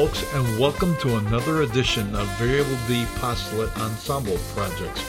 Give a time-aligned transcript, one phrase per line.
[0.00, 5.04] Folks, and welcome to another edition of Variable D Postulate Ensemble Projects.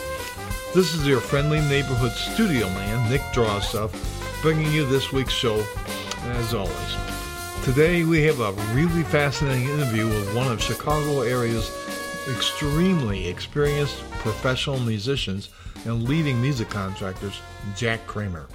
[0.76, 3.94] This is your friendly neighborhood studio man, Nick Drawstuff,
[4.42, 5.66] bringing you this week's show,
[6.26, 6.98] as always.
[7.64, 11.72] Today, we have a really fascinating interview with one of Chicago area's
[12.30, 15.52] extremely experienced professional musicians
[15.86, 17.40] and leading music contractors,
[17.78, 18.48] Jack Kramer.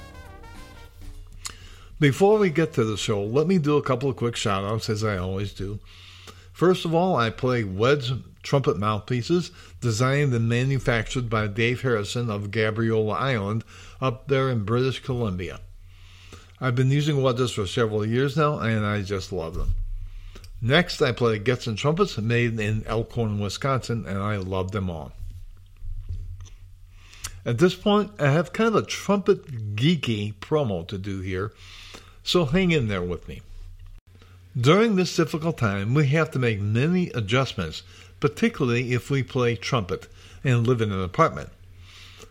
[1.99, 4.91] Before we get to the show, let me do a couple of quick shout outs
[4.91, 5.79] as I always do.
[6.57, 9.51] First of all, I play Wedge trumpet mouthpieces
[9.83, 13.63] designed and manufactured by Dave Harrison of Gabriola Island
[14.01, 15.61] up there in British Columbia.
[16.59, 19.75] I've been using Wedges for several years now and I just love them.
[20.63, 25.13] Next, I play Getzen trumpets made in Elkhorn, Wisconsin, and I love them all.
[27.45, 31.53] At this point, I have kind of a trumpet geeky promo to do here
[32.23, 33.43] so hang in there with me.
[34.59, 37.83] During this difficult time, we have to make many adjustments,
[38.21, 40.07] particularly if we play trumpet
[40.43, 41.51] and live in an apartment.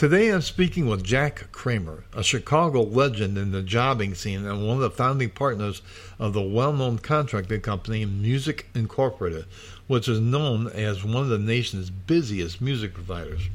[0.00, 4.78] Today I'm speaking with Jack Kramer, a Chicago legend in the jobbing scene and one
[4.78, 5.82] of the founding partners
[6.18, 9.44] of the well known contracting company Music Incorporated,
[9.88, 13.50] which is known as one of the nation's busiest music providers.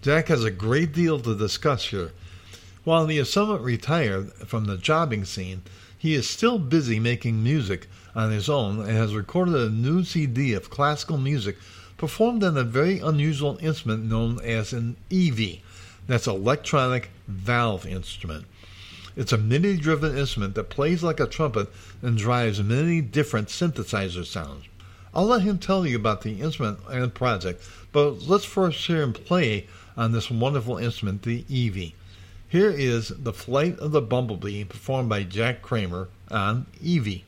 [0.00, 2.12] Jack has a great deal to discuss here.
[2.84, 5.62] While he is somewhat retired from the jobbing scene,
[5.98, 10.52] he is still busy making music on his own and has recorded a new CD
[10.52, 11.56] of classical music
[12.02, 15.60] performed on a very unusual instrument known as an EVI.
[16.08, 18.44] That's electronic valve instrument.
[19.14, 21.68] It's a MIDI driven instrument that plays like a trumpet
[22.02, 24.64] and drives many different synthesizer sounds.
[25.14, 29.12] I'll let him tell you about the instrument and project, but let's first hear him
[29.12, 31.94] play on this wonderful instrument, the EVI.
[32.48, 37.22] Here is The Flight of the Bumblebee performed by Jack Kramer on EVI.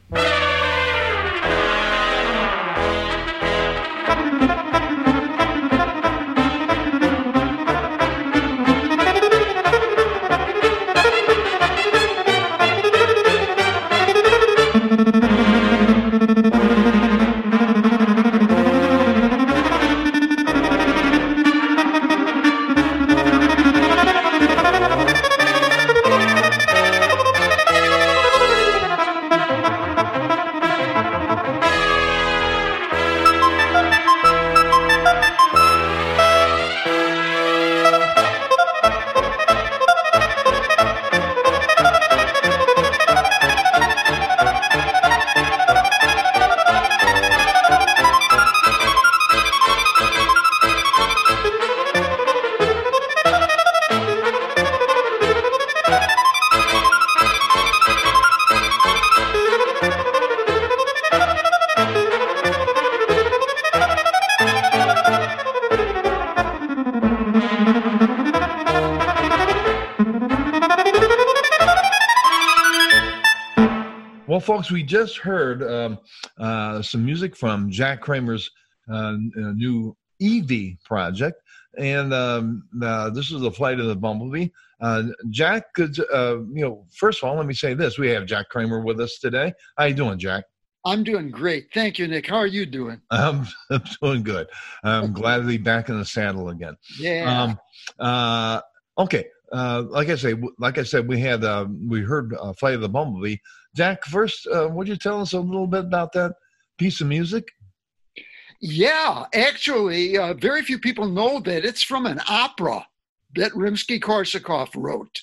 [74.65, 75.99] Folks, we just heard um,
[76.39, 78.51] uh, some music from Jack Kramer's
[78.91, 81.43] uh, new EVI project,
[81.77, 84.49] and um, uh, this is the flight of the bumblebee.
[84.81, 86.87] Uh, Jack, could uh, you know?
[86.93, 89.53] First of all, let me say this: we have Jack Kramer with us today.
[89.77, 90.45] How you doing, Jack?
[90.87, 91.67] I'm doing great.
[91.75, 92.27] Thank you, Nick.
[92.27, 93.03] How are you doing?
[93.11, 94.47] I'm, I'm doing good.
[94.83, 96.79] I'm glad to be back in the saddle again.
[96.99, 97.43] Yeah.
[97.43, 97.59] Um,
[97.99, 98.63] uh,
[98.97, 99.27] okay.
[99.53, 102.81] uh, like I say, like I said, we had uh, we heard uh, "Flight of
[102.81, 103.37] the Bumblebee."
[103.75, 106.35] Jack, first, uh, would you tell us a little bit about that
[106.79, 107.45] piece of music?
[108.61, 112.87] Yeah, actually, uh, very few people know that it's from an opera
[113.35, 115.21] that Rimsky-Korsakov wrote.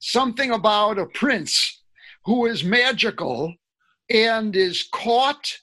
[0.00, 1.82] Something about a prince
[2.24, 3.54] who is magical
[4.10, 5.58] and is caught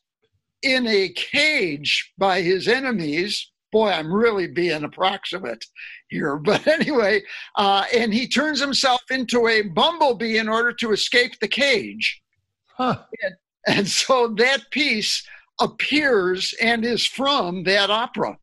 [0.62, 3.52] in a cage by his enemies.
[3.72, 5.66] Boy, I'm really being approximate
[6.10, 6.38] here.
[6.44, 7.22] But anyway,
[7.56, 12.22] uh, and he turns himself into a bumblebee in order to escape the cage.
[12.68, 13.00] Huh.
[13.24, 13.36] And,
[13.68, 15.24] and so that piece
[15.60, 18.38] appears and is from that opera.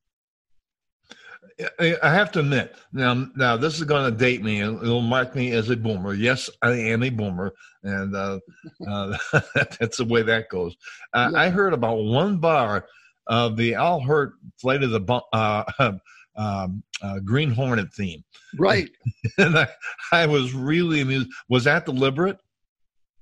[1.80, 3.28] I have to admit now.
[3.34, 4.60] Now this is going to date me.
[4.60, 6.12] It'll mark me as a boomer.
[6.12, 8.40] Yes, I am a boomer, and uh,
[8.86, 9.16] uh,
[9.80, 10.76] that's the way that goes.
[11.14, 11.40] Uh, yeah.
[11.40, 12.86] I heard about one bar
[13.26, 15.64] of the Al Hirt flight of the uh,
[16.36, 18.24] um, uh, Green Hornet theme.
[18.58, 18.88] Right.
[19.38, 19.68] and I,
[20.12, 21.28] I was really amused.
[21.48, 22.38] Was that deliberate?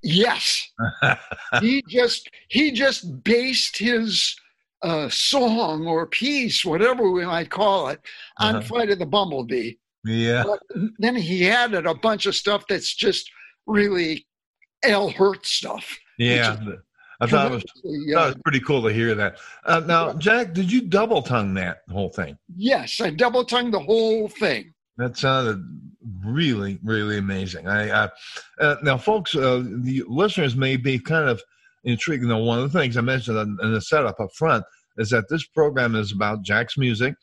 [0.03, 0.71] Yes.
[1.61, 4.37] he just he just based his
[4.83, 8.01] uh, song or piece, whatever we might call it,
[8.39, 8.67] on uh-huh.
[8.67, 9.73] Flight of the Bumblebee.
[10.05, 10.45] Yeah.
[10.45, 10.61] But
[10.99, 13.31] then he added a bunch of stuff that's just
[13.67, 14.27] really
[14.85, 15.99] Al Hirt stuff.
[16.19, 16.59] Yeah.
[17.25, 17.63] I thought it, was,
[18.15, 19.39] thought it was pretty cool to hear that.
[19.65, 22.37] Uh, now, Jack, did you double tongue that whole thing?
[22.57, 24.75] Yes, I double tongued the whole thing.
[24.97, 25.65] That sounded
[26.25, 27.67] really, really amazing.
[27.67, 28.09] I uh,
[28.61, 31.43] uh, now, folks, uh, the listeners may be kind of
[31.85, 32.25] intrigued.
[32.25, 34.65] Know, one of the things I mentioned in, in the setup up front
[34.99, 37.15] is that this program is about Jack's music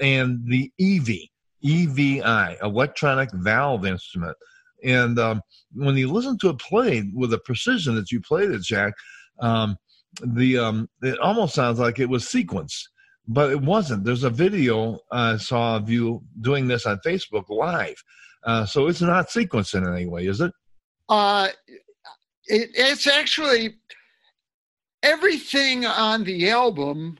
[0.00, 1.28] and the EV,
[1.62, 4.36] EVI, electronic valve instrument.
[4.84, 5.42] And um,
[5.74, 8.94] when you listen to it played with the precision that you played it, Jack,
[9.40, 9.76] um,
[10.22, 12.84] the um, it almost sounds like it was sequenced
[13.28, 14.04] but it wasn't.
[14.04, 18.02] There's a video I saw of you doing this on Facebook live.
[18.42, 20.52] Uh, so it's not sequenced in any way, is it?
[21.10, 21.48] Uh,
[22.46, 23.76] it, it's actually
[25.02, 27.18] everything on the album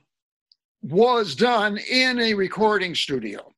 [0.82, 3.52] was done in a recording studio.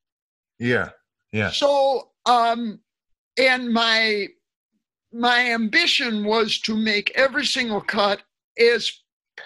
[0.58, 0.90] Yeah,
[1.32, 1.50] yeah.
[1.50, 2.80] So, um,
[3.38, 4.26] and my
[5.12, 8.22] my ambition was to make every single cut
[8.60, 8.92] as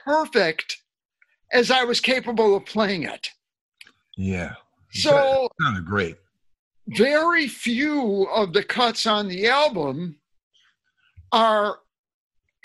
[0.04, 0.78] perfect
[1.52, 3.28] as I was capable of playing it.
[4.16, 4.54] Yeah.
[4.90, 6.16] So sounded great.
[6.88, 10.16] Very few of the cuts on the album
[11.32, 11.78] are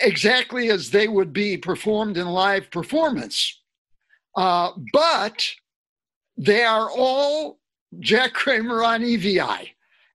[0.00, 3.60] exactly as they would be performed in live performance.
[4.36, 5.50] Uh, but
[6.36, 7.58] they are all
[7.98, 9.68] Jack Kramer on EVI.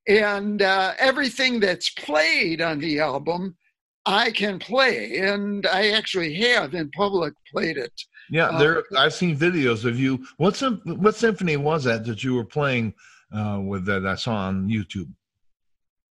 [0.08, 3.58] And uh, everything that's played on the album,
[4.06, 5.18] I can play.
[5.18, 7.94] And I actually have in public played it
[8.30, 8.84] yeah, uh, there.
[8.98, 10.26] I've seen videos of you.
[10.38, 12.94] What what symphony was that that you were playing
[13.32, 15.10] uh, with that I saw on YouTube?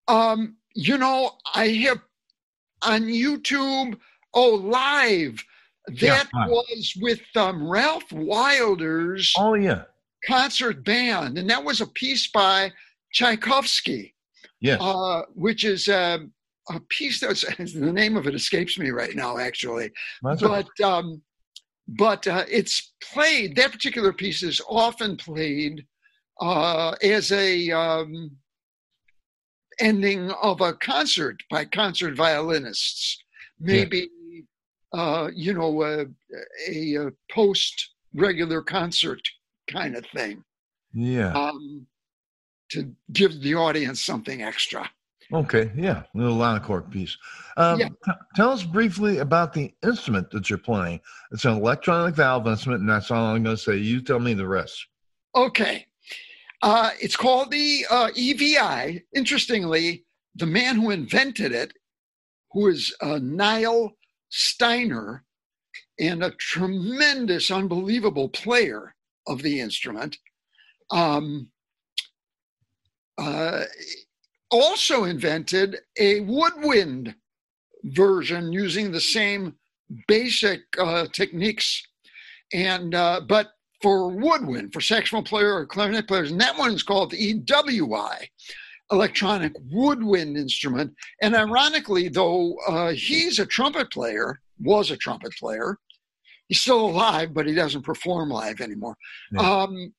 [0.08, 2.00] Um, you know, I have
[2.82, 3.98] on YouTube.
[4.34, 5.44] Oh, live.
[5.86, 9.32] That yeah, was with um, Ralph Wilder's.
[9.38, 9.84] Oh yeah.
[10.26, 12.70] Concert band, and that was a piece by
[13.12, 14.14] Tchaikovsky.
[14.60, 14.78] Yes.
[14.82, 15.88] Uh, which is
[16.74, 17.42] a, piece that's
[17.74, 19.90] the name of it escapes me right now, actually.
[20.22, 21.22] That's but um,
[21.88, 25.84] but uh, it's played that particular piece is often played
[26.40, 28.30] uh, as a um,
[29.80, 33.22] ending of a concert by concert violinists.
[33.58, 34.08] Maybe
[34.92, 35.00] yeah.
[35.00, 36.06] uh, you know a,
[36.68, 39.20] a, a, post regular concert
[39.70, 40.42] kind of thing.
[40.92, 41.32] Yeah.
[41.32, 41.86] Um,
[42.70, 44.88] to give the audience something extra
[45.32, 47.16] Okay, yeah, a little Lanacork piece.
[47.56, 47.88] Um, yeah.
[47.88, 51.00] T- tell us briefly about the instrument that you're playing.
[51.30, 53.76] It's an electronic valve instrument, and that's all I'm going to say.
[53.76, 54.86] You tell me the rest.
[55.34, 55.86] Okay.
[56.62, 59.02] Uh, it's called the uh, EVI.
[59.14, 61.72] Interestingly, the man who invented it,
[62.52, 63.92] who is uh, Nyle
[64.30, 65.24] Steiner,
[66.00, 68.94] and a tremendous, unbelievable player
[69.26, 70.16] of the instrument,
[70.90, 71.48] um,
[73.18, 73.64] uh,
[74.50, 77.14] also invented a woodwind
[77.84, 79.54] version using the same
[80.06, 81.82] basic uh, techniques,
[82.52, 83.48] and uh, but
[83.82, 88.26] for woodwind, for saxophone player or clarinet players, and that one is called the EWI,
[88.92, 90.92] electronic woodwind instrument.
[91.22, 95.78] And ironically, though uh, he's a trumpet player, was a trumpet player,
[96.48, 98.96] he's still alive, but he doesn't perform live anymore.
[99.32, 99.40] Yeah.
[99.40, 99.94] Um,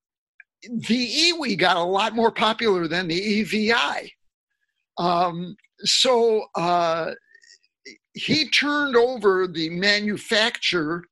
[0.64, 4.12] the EWI got a lot more popular than the EVI.
[5.02, 7.12] Um, so uh,
[8.14, 11.04] he turned over the manufacture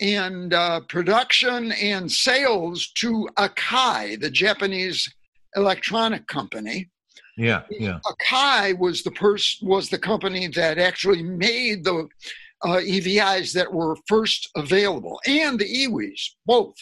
[0.00, 5.12] and uh, production and sales to Akai, the Japanese
[5.56, 6.88] electronic company.
[7.36, 7.98] Yeah, yeah.
[8.06, 12.08] Akai was the person was the company that actually made the
[12.64, 16.76] uh, EVIs that were first available, and the EWIs both.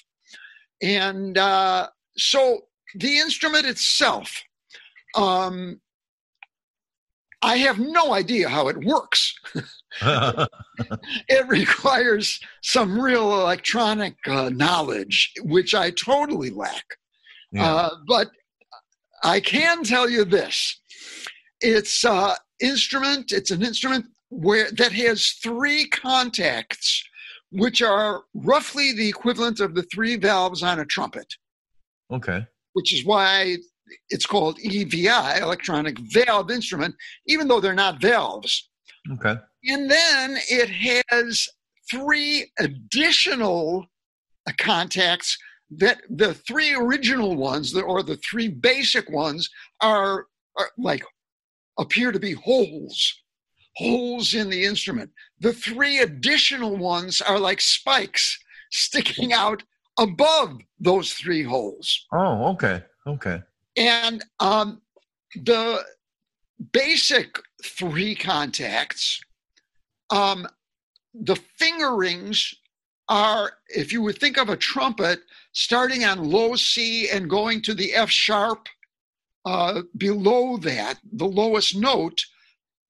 [0.81, 2.61] And uh, so
[2.95, 4.33] the instrument itself,
[5.17, 5.81] um,
[7.43, 9.35] I have no idea how it works.
[10.03, 16.85] it requires some real electronic uh, knowledge, which I totally lack.
[17.53, 17.75] Yeah.
[17.75, 18.31] Uh, but
[19.23, 20.81] I can tell you this:
[21.61, 23.33] it's uh, instrument.
[23.33, 27.03] It's an instrument where that has three contacts,
[27.51, 31.35] which are roughly the equivalent of the three valves on a trumpet.
[32.13, 32.47] Okay.
[32.75, 33.57] Which is why
[34.09, 36.95] it's called EVI, electronic valve instrument,
[37.27, 38.71] even though they're not valves.
[39.13, 39.37] Okay.
[39.65, 41.49] And then it has
[41.91, 43.87] three additional
[44.59, 45.37] contacts
[45.71, 49.49] that the three original ones, or the three basic ones,
[49.81, 51.05] are, are like
[51.79, 53.23] appear to be holes,
[53.77, 55.11] holes in the instrument.
[55.41, 58.39] The three additional ones are like spikes
[58.71, 59.63] sticking out
[59.99, 62.07] above those three holes.
[62.13, 63.43] Oh, okay, okay.
[63.77, 64.83] And um,
[65.35, 65.85] the
[66.73, 69.21] basic three contacts,
[70.11, 70.47] um,
[71.15, 72.55] the fingerings
[73.09, 75.21] are, if you would think of a trumpet,
[75.53, 78.69] starting on low C and going to the F sharp
[79.45, 82.21] uh, below that, the lowest note,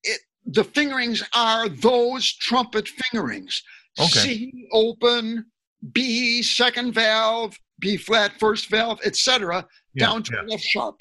[0.03, 3.63] it, the fingerings are those trumpet fingerings.
[3.99, 4.09] Okay.
[4.09, 5.47] C open,
[5.93, 10.55] B second valve, B flat first valve, etc., yeah, down to yeah.
[10.55, 11.01] F sharp.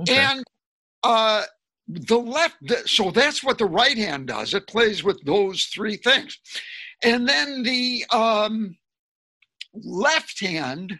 [0.00, 0.16] Okay.
[0.16, 0.44] And
[1.02, 1.42] uh,
[1.88, 4.54] the left, so that's what the right hand does.
[4.54, 6.38] It plays with those three things.
[7.02, 8.76] And then the um,
[9.74, 10.98] left hand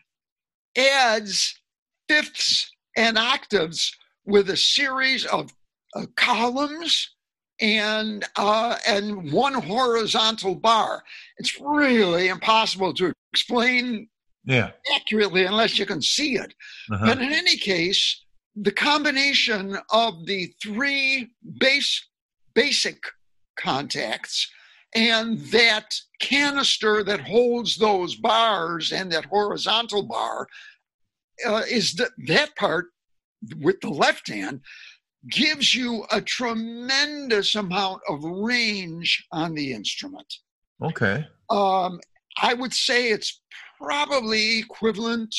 [0.77, 1.61] adds
[2.09, 5.53] fifths and octaves with a series of
[5.95, 7.15] uh, columns
[7.61, 11.03] and uh, and one horizontal bar.
[11.39, 14.09] It's really impossible to explain
[14.49, 14.71] yeah.
[14.97, 16.53] accurately unless you can see it.
[16.91, 17.07] Uh-huh.
[17.07, 18.25] But in any case,
[18.57, 22.05] the combination of the three base
[22.55, 22.99] basic
[23.57, 24.51] contacts
[24.95, 30.49] and that canister that holds those bars and that horizontal bar
[31.47, 32.87] uh, is that that part
[33.59, 34.61] with the left hand
[35.31, 40.33] gives you a tremendous amount of range on the instrument.
[40.83, 41.27] Okay.
[41.51, 42.01] Um,
[42.41, 43.41] I would say it's
[43.81, 45.35] probably equivalent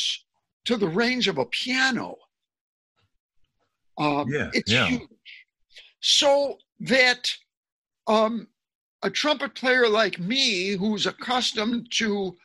[0.65, 2.15] to the range of a piano.
[3.97, 4.87] Um, yeah, it's yeah.
[4.87, 5.09] huge.
[6.01, 7.29] So that
[8.07, 8.47] um,
[9.03, 12.37] a trumpet player like me, who's accustomed to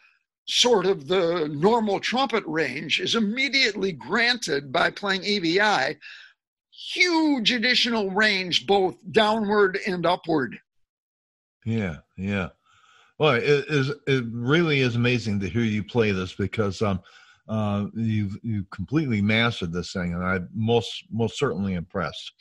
[0.47, 5.97] sort of the normal trumpet range, is immediately granted by playing EVI
[6.75, 10.59] huge additional range, both downward and upward.
[11.65, 12.51] Yeah, yeah.
[13.19, 13.93] Well, it is.
[14.07, 17.01] It really is amazing to hear you play this because um,
[17.49, 22.33] uh, you've you completely mastered this thing, and I'm most most certainly impressed.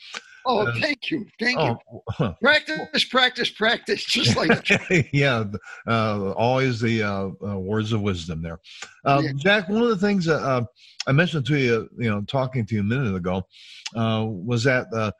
[0.46, 1.78] Oh, uh, thank you, thank oh,
[2.20, 2.36] you.
[2.42, 4.68] practice, practice, practice, just like
[5.14, 5.46] yeah,
[5.88, 8.60] uh, always the uh, uh, words of wisdom there.
[9.06, 9.32] Um, yeah.
[9.38, 10.64] Jack, one of the things uh,
[11.08, 13.44] I mentioned to you, you know, talking to you a minute ago,
[13.96, 15.14] was that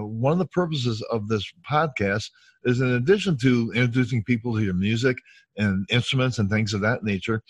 [0.00, 2.30] one of the purposes of this podcast
[2.64, 5.16] is, in addition to introducing people to your music
[5.56, 7.42] and instruments and things of that nature,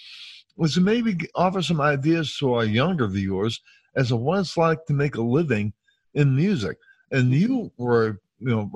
[0.57, 3.61] was to maybe offer some ideas to our younger viewers
[3.97, 5.73] as to what it's like to make a living
[6.15, 6.77] in music.
[7.11, 8.69] And you were you know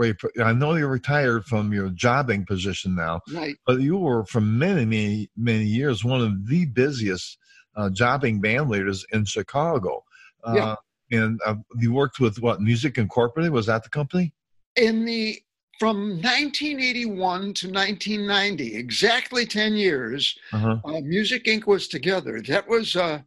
[0.45, 3.57] i know you're retired from your jobbing position now right.
[3.67, 7.37] but you were for many many many years one of the busiest
[7.77, 10.03] uh, jobbing band leaders in chicago.
[10.45, 10.75] Uh, yeah.
[11.11, 14.33] And uh, you worked with what music incorporated was that the company
[14.77, 15.41] in the
[15.79, 20.79] from 1981 to 1990 exactly 10 years uh-huh.
[20.85, 23.25] Uh, music inc was together that was a,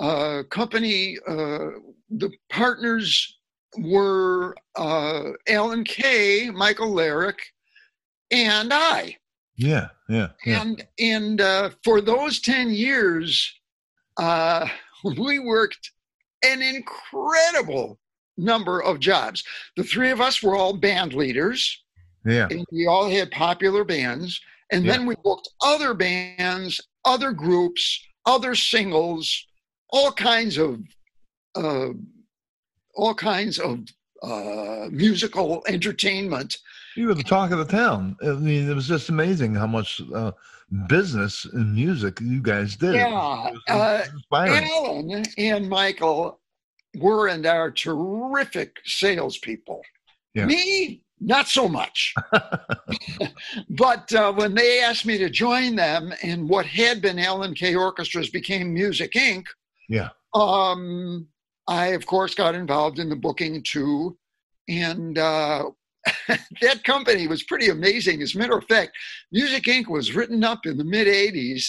[0.00, 1.70] a company uh,
[2.10, 3.38] the partners
[3.78, 7.38] were uh, Alan Kay, Michael Larrick,
[8.30, 9.16] and I.
[9.56, 10.28] Yeah, yeah.
[10.44, 10.62] yeah.
[10.62, 13.52] And and uh, for those ten years,
[14.16, 14.66] uh,
[15.18, 15.92] we worked
[16.44, 17.98] an incredible
[18.36, 19.44] number of jobs.
[19.76, 21.82] The three of us were all band leaders.
[22.24, 22.48] Yeah.
[22.50, 24.40] And we all had popular bands.
[24.70, 24.92] And yeah.
[24.92, 29.46] then we booked other bands, other groups, other singles,
[29.90, 30.80] all kinds of
[31.54, 31.90] uh,
[32.94, 33.80] all kinds of
[34.22, 36.56] uh, musical entertainment.
[36.96, 38.16] You were the talk of the town.
[38.22, 40.32] I mean, it was just amazing how much uh,
[40.88, 42.94] business and music you guys did.
[42.94, 46.40] Yeah, uh, Alan and Michael
[46.98, 49.82] were and are terrific salespeople.
[50.34, 50.46] Yeah.
[50.46, 52.14] Me, not so much.
[53.70, 57.74] but uh, when they asked me to join them, and what had been Alan K
[57.74, 59.44] Orchestras became Music Inc.
[59.88, 60.08] Yeah.
[60.34, 61.28] Um,
[61.68, 64.16] I of course got involved in the booking too,
[64.68, 65.70] and uh,
[66.60, 68.22] that company was pretty amazing.
[68.22, 68.96] As a matter of fact,
[69.30, 69.88] Music Inc.
[69.88, 71.64] was written up in the mid '80s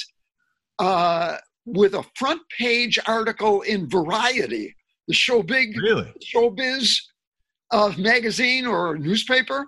[0.80, 4.76] uh, with a front page article in Variety,
[5.08, 6.12] the show big Really?
[6.34, 6.98] showbiz
[7.72, 9.66] uh, magazine or newspaper,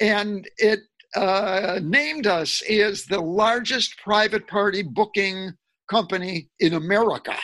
[0.00, 0.80] and it
[1.14, 5.52] uh, named us as the largest private party booking
[5.90, 7.36] company in America.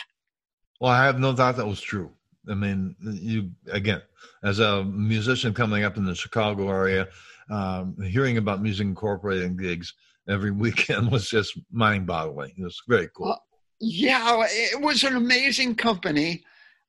[0.81, 2.11] Well, I have no doubt that was true.
[2.47, 4.01] I mean, you again,
[4.43, 7.07] as a musician coming up in the Chicago area,
[7.49, 9.93] um, hearing about Music Incorporated gigs
[10.27, 12.53] every weekend was just mind-boggling.
[12.57, 13.31] It was very cool.
[13.31, 13.37] Uh,
[13.79, 16.43] Yeah, it was an amazing company.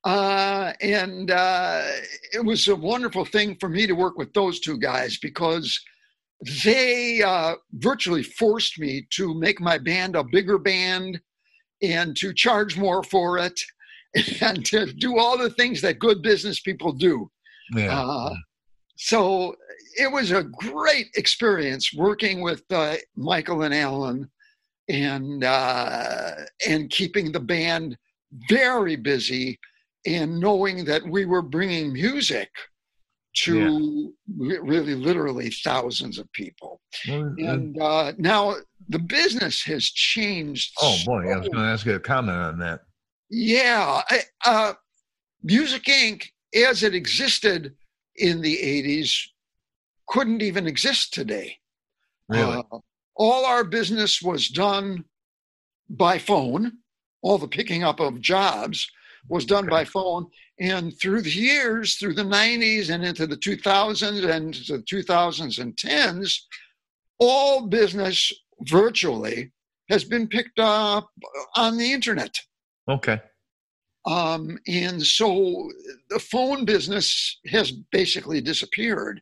[0.04, 1.82] Uh, and uh,
[2.32, 5.78] it was a wonderful thing for me to work with those two guys because
[6.64, 11.20] they uh, virtually forced me to make my band a bigger band
[11.82, 13.60] and to charge more for it
[14.40, 17.30] and to do all the things that good business people do.
[17.74, 17.98] yeah.
[18.00, 18.34] Uh,
[18.96, 19.54] so
[19.98, 24.30] it was a great experience working with uh, Michael and Alan
[24.88, 26.32] and uh,
[26.68, 27.96] and keeping the band
[28.48, 29.58] very busy
[30.06, 32.50] and knowing that we were bringing music
[33.36, 36.80] to re- really literally thousands of people.
[37.08, 38.56] Well, and- uh, now
[38.88, 40.72] the business has changed.
[40.80, 42.80] oh boy, I was going to ask you a comment on that.
[43.30, 44.02] Yeah.
[44.10, 44.74] I- Uh,
[45.42, 47.74] Music Inc., as it existed
[48.16, 49.30] in the 80s,
[50.08, 51.58] couldn't even exist today.
[52.28, 52.56] Really?
[52.72, 52.78] Uh,
[53.16, 55.04] all our business was done
[55.88, 56.78] by phone.
[57.22, 58.86] All the picking up of jobs
[59.28, 59.70] was done Okay.
[59.70, 60.26] by phone.
[60.58, 65.76] And through the years, through the 90s and into the 2000s and the 2000s and
[65.76, 66.38] 10s,
[67.18, 69.52] all business virtually
[69.88, 71.08] has been picked up
[71.56, 72.34] on the internet.
[72.90, 73.20] Okay.
[74.06, 75.70] Um, and so
[76.08, 79.20] the phone business has basically disappeared.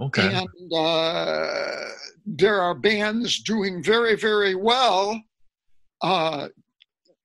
[0.00, 0.34] Okay.
[0.34, 1.88] And uh,
[2.24, 5.20] there are bands doing very, very well
[6.00, 6.48] uh,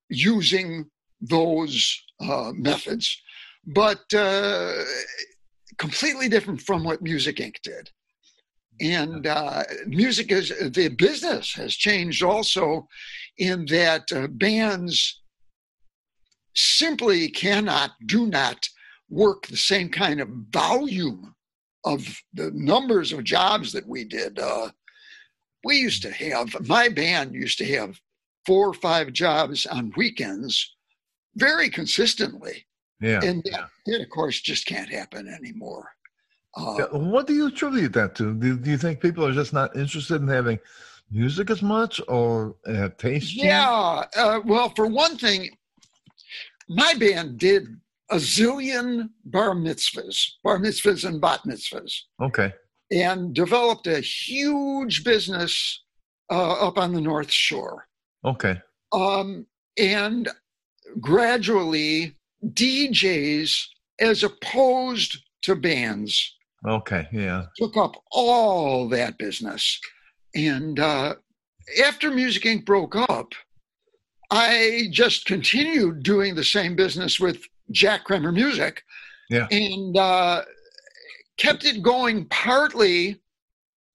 [0.09, 0.85] using
[1.21, 3.21] those uh, methods,
[3.65, 4.73] but uh,
[5.77, 7.61] completely different from what Music Inc.
[7.61, 7.89] did.
[8.81, 12.87] And uh, music is the business has changed also
[13.37, 15.18] in that uh, bands
[16.59, 18.67] simply cannot, do not
[19.09, 21.33] work the same kind of volume
[21.85, 24.37] of the numbers of jobs that we did.
[24.37, 24.69] Uh,
[25.63, 27.99] we used to have, my band used to have
[28.45, 30.75] four or five jobs on weekends
[31.35, 32.65] very consistently.
[32.99, 33.21] yeah.
[33.23, 35.89] And that, that, of course, just can't happen anymore.
[36.57, 38.33] Uh, Yeah, What do you attribute that to?
[38.33, 40.59] Do, do you think people are just not interested in having
[41.11, 43.33] music as much or have taste?
[43.33, 44.03] Yeah.
[44.15, 45.49] Uh, well, for one thing,
[46.69, 47.67] my band did
[48.11, 52.53] a zillion bar mitzvahs, bar mitzvahs and bat mitzvahs, Okay.
[52.91, 55.83] and developed a huge business
[56.31, 57.87] uh, up on the North Shore.
[58.25, 58.59] Okay.
[58.91, 59.45] Um,
[59.77, 60.29] and
[60.99, 63.65] gradually, DJs,
[63.99, 66.35] as opposed to bands,
[66.67, 67.07] Okay.
[67.13, 67.45] Yeah.
[67.57, 69.79] took up all that business.
[70.35, 71.15] And uh,
[71.85, 72.65] after Music Inc.
[72.65, 73.33] broke up,
[74.31, 78.83] I just continued doing the same business with Jack Kramer Music.
[79.29, 79.47] Yeah.
[79.51, 80.43] And uh,
[81.37, 83.21] kept it going partly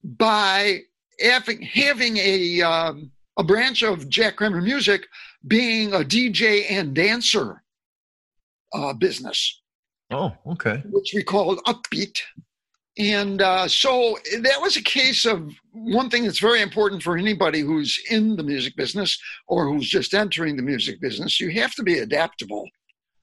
[0.02, 0.80] by
[1.20, 5.06] having, having a, um, a branch of Jack Kramer Music
[5.46, 7.62] being a DJ and dancer
[8.72, 9.60] uh, business
[10.10, 10.82] Oh, okay.
[10.86, 12.18] which we called Upbeat.
[12.96, 17.60] And uh, so that was a case of one thing that's very important for anybody
[17.60, 21.40] who's in the music business or who's just entering the music business.
[21.40, 22.68] You have to be adaptable.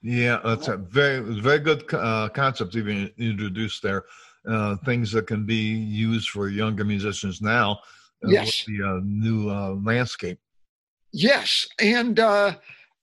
[0.02, 4.04] Yeah, that's a very very good uh, concept even introduced there.
[4.48, 7.80] Uh, things that can be used for younger musicians now.
[8.26, 8.66] uh, Yes.
[8.68, 10.40] With the uh, new uh, landscape.
[11.14, 11.68] Yes.
[11.80, 12.56] And uh,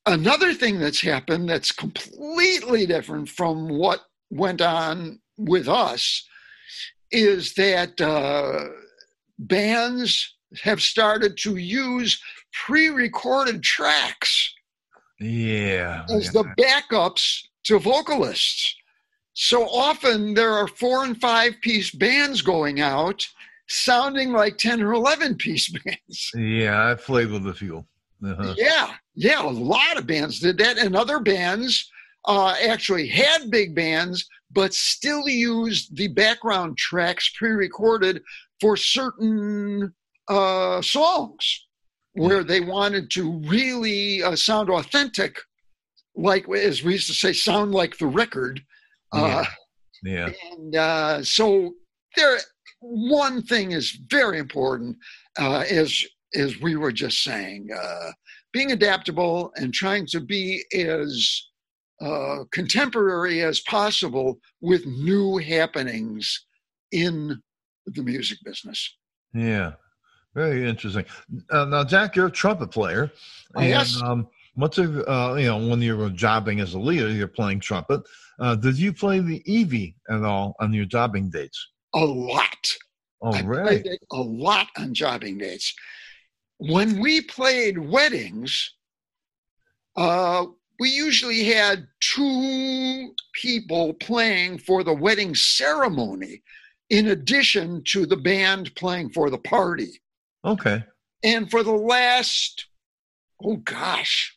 [0.07, 4.01] another thing that's happened that's completely different from what
[4.31, 6.28] went on with us
[7.11, 8.65] is that uh,
[9.39, 12.21] bands have started to use
[12.53, 14.55] pre recorded tracks.
[15.21, 16.05] Yeah.
[16.11, 16.43] as yeah.
[16.43, 18.75] the backups to vocalists.
[19.35, 23.27] So often there are four and five piece bands going out
[23.69, 26.31] sounding like 10 or 11 piece bands.
[26.35, 27.85] Yeah, I played with a few.
[28.25, 28.55] Uh-huh.
[28.57, 31.89] Yeah, yeah, a lot of bands did that, and other bands
[32.25, 38.23] uh, actually had big bands, but still used the background tracks pre-recorded
[38.61, 39.93] for certain
[40.29, 41.67] uh, songs
[42.15, 45.37] where they wanted to really uh, sound authentic,
[46.17, 48.61] like as we used to say, sound like the record.
[49.13, 49.45] Uh,
[50.03, 50.31] Yeah.
[50.53, 51.75] and uh, so
[52.17, 52.39] there,
[52.81, 54.97] one thing is very important,
[55.39, 58.11] uh, as as we were just saying, uh,
[58.53, 61.48] being adaptable and trying to be as
[62.01, 66.47] uh, contemporary as possible with new happenings
[66.93, 67.41] in
[67.87, 68.97] the music business.
[69.35, 69.73] Yeah.
[70.35, 71.05] Very interesting.
[71.51, 73.11] Uh, now, Jack, you're a trumpet player.
[73.57, 74.01] Oh, yes.
[74.03, 77.61] Um, what's a, uh, you know, when you were jobbing as a leader, you're playing
[77.61, 78.03] trumpet.
[78.39, 81.71] Uh, did you play the Evie at all on your jobbing dates?
[81.95, 82.77] A lot.
[83.21, 83.41] Oh, I
[83.85, 85.75] it a lot on jobbing dates.
[86.59, 88.75] When we played weddings,
[89.97, 90.47] uh,
[90.79, 96.43] we usually had two people playing for the wedding ceremony,
[96.91, 100.01] in addition to the band playing for the party.
[100.45, 100.85] Okay.
[101.25, 102.67] And for the last,
[103.43, 104.37] oh gosh,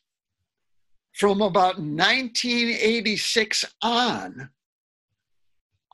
[1.14, 4.50] from about 1986 on,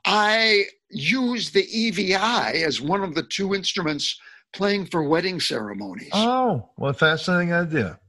[0.05, 4.19] I used the EVI as one of the two instruments
[4.53, 6.09] playing for wedding ceremonies.
[6.13, 7.99] Oh, what a fascinating idea.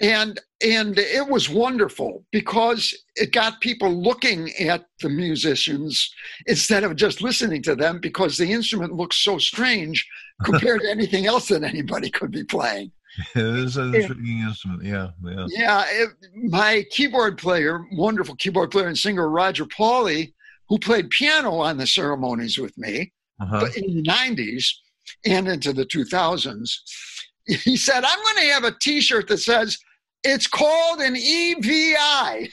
[0.00, 6.12] And and it was wonderful because it got people looking at the musicians
[6.46, 10.06] instead of just listening to them because the instrument looks so strange
[10.44, 12.90] compared to anything else that anybody could be playing
[13.34, 14.00] It is an Yeah.
[14.00, 14.84] intriguing instrument.
[14.84, 15.08] Yeah.
[15.24, 15.46] Yeah.
[15.50, 20.32] yeah it, my keyboard player wonderful keyboard player and singer roger pauley
[20.68, 23.66] who played piano on the ceremonies with me Uh-huh.
[23.76, 24.64] in the 90s
[25.26, 26.70] and into the 2000s
[27.46, 29.78] he said i'm going to have a t-shirt that says
[30.24, 32.48] it's called an evi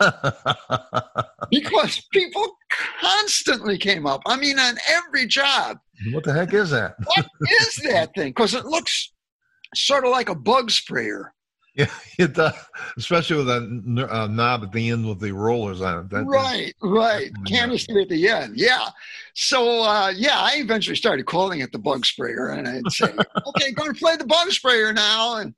[1.50, 2.56] because people
[3.00, 4.22] constantly came up.
[4.26, 5.78] I mean on every job.
[6.12, 6.94] What the heck is that?
[7.04, 7.26] what
[7.62, 8.30] is that thing?
[8.30, 9.12] Because it looks
[9.74, 11.34] sort of like a bug sprayer.
[11.74, 12.54] Yeah, it does,
[12.96, 16.10] especially with that uh, knob at the end with the rollers on it.
[16.10, 17.30] That, right right.
[17.46, 18.56] canister at the end.
[18.56, 18.88] Yeah.
[19.34, 23.06] So uh, yeah i eventually started calling it the bug sprayer and i'd say
[23.46, 25.36] okay going to play the bug sprayer now.
[25.36, 25.54] And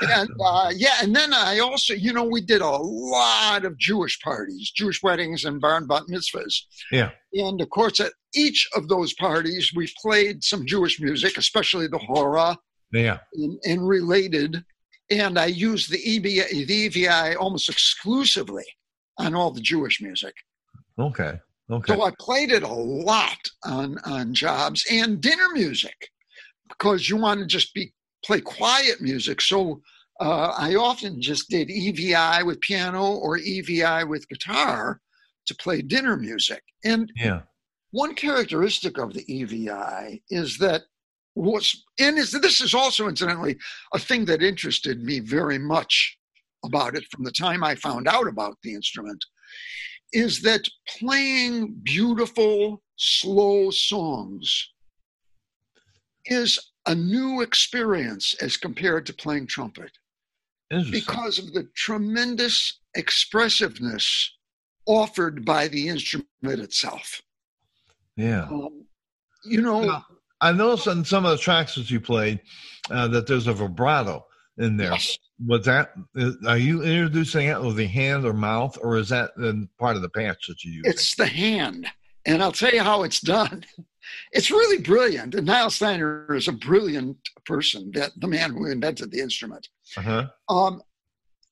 [0.00, 4.18] and uh, yeah and then i also you know we did a lot of jewish
[4.20, 6.62] parties jewish weddings and bar and bat mitzvahs
[6.92, 7.10] Yeah.
[7.32, 11.98] and of course at each of those parties we played some jewish music especially the
[11.98, 12.56] hora
[12.92, 13.18] Yeah.
[13.34, 14.64] and, and related.
[15.10, 18.64] And I used the EBI, the EVI almost exclusively
[19.16, 20.34] on all the Jewish music.
[20.98, 21.38] Okay.
[21.70, 21.94] Okay.
[21.94, 26.10] So I played it a lot on, on jobs and dinner music
[26.68, 27.90] because you want to just be
[28.28, 29.40] play quiet music.
[29.40, 29.80] So
[30.20, 35.00] uh, I often just did EVI with piano or EVI with guitar
[35.46, 36.62] to play dinner music.
[36.84, 37.40] And yeah.
[37.90, 40.82] one characteristic of the EVI is that
[41.32, 43.56] what's and is this is also incidentally
[43.94, 46.18] a thing that interested me very much
[46.64, 49.24] about it from the time I found out about the instrument
[50.12, 50.64] is that
[50.98, 54.68] playing beautiful slow songs
[56.26, 59.92] is a new experience as compared to playing trumpet
[60.90, 64.32] because of the tremendous expressiveness
[64.86, 67.22] offered by the instrument itself.
[68.16, 68.44] yeah.
[68.50, 68.84] Um,
[69.44, 70.00] you know, Yeah.
[70.40, 72.40] I noticed on some of the tracks that you played
[72.90, 74.24] uh, that there's a vibrato
[74.58, 74.92] in there.
[74.92, 75.92] yes, Was that?
[76.14, 79.32] is- Are you introducing it with the hand or mouth, or is that
[79.78, 80.84] part of the patch that you use?
[80.86, 81.86] it's the hand.
[82.26, 83.64] And I'll tell you how it's done.
[84.32, 85.34] It's really brilliant.
[85.34, 89.68] And Nyle Steiner is a brilliant person, that the man who invented the instrument.
[89.96, 90.26] Uh-huh.
[90.48, 90.82] Um,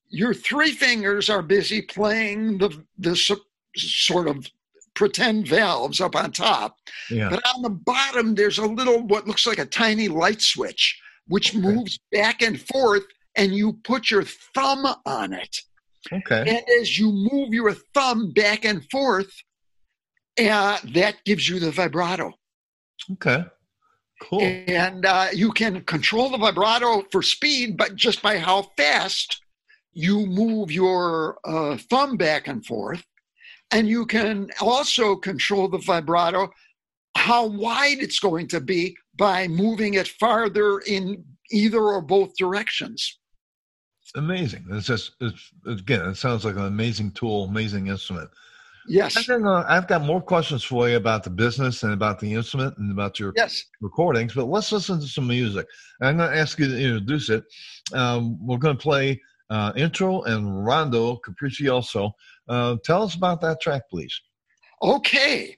[0.09, 3.41] your three fingers are busy playing the the so-
[3.75, 4.47] sort of
[4.95, 6.77] pretend valves up on top,
[7.11, 7.29] Yeah.
[7.29, 11.49] but on the bottom there's a little what looks like a tiny light switch which
[11.49, 11.59] Okay.
[11.59, 13.03] moves back and forth,
[13.35, 14.23] and you put your
[14.55, 15.57] thumb on it.
[16.11, 16.39] Okay.
[16.47, 19.29] And as you move your thumb back and forth,
[20.39, 22.33] uh, that gives you the vibrato.
[23.13, 23.45] Okay.
[24.21, 24.41] Cool.
[24.41, 29.41] And uh, you can control the vibrato for speed, but just by how fast
[29.93, 33.03] you move your uh, thumb back and forth.
[33.71, 36.49] And you can also control the vibrato,
[37.15, 43.19] how wide it's going to be by moving it farther in either or both directions.
[44.15, 44.65] Amazing.
[44.71, 46.07] It's just it's again.
[46.07, 48.29] It sounds like an amazing tool, amazing instrument.
[48.87, 49.29] Yes.
[49.29, 52.91] Uh, I've got more questions for you about the business and about the instrument and
[52.91, 53.63] about your Yes.
[53.81, 55.67] recordings, but let's listen to some music.
[56.01, 57.43] I'm going to ask you to introduce it.
[57.93, 62.11] Um, we're going to play uh, intro and rondo capriccioso.
[62.47, 64.13] Uh, tell us about that track, please.
[64.81, 65.57] Okay,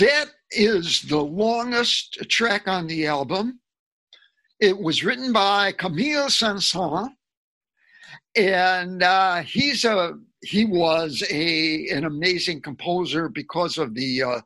[0.00, 3.60] that is the longest track on the album.
[4.60, 7.10] It was written by Camille Saint-Saëns,
[8.36, 14.40] and uh, he's a he was a an amazing composer because of the uh,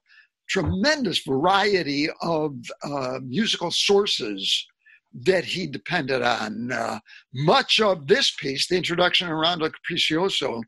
[0.48, 4.66] tremendous variety of uh, musical sources
[5.12, 6.70] that he depended on.
[6.72, 6.98] Uh,
[7.34, 10.62] much of this piece, the introduction around Capriccioso,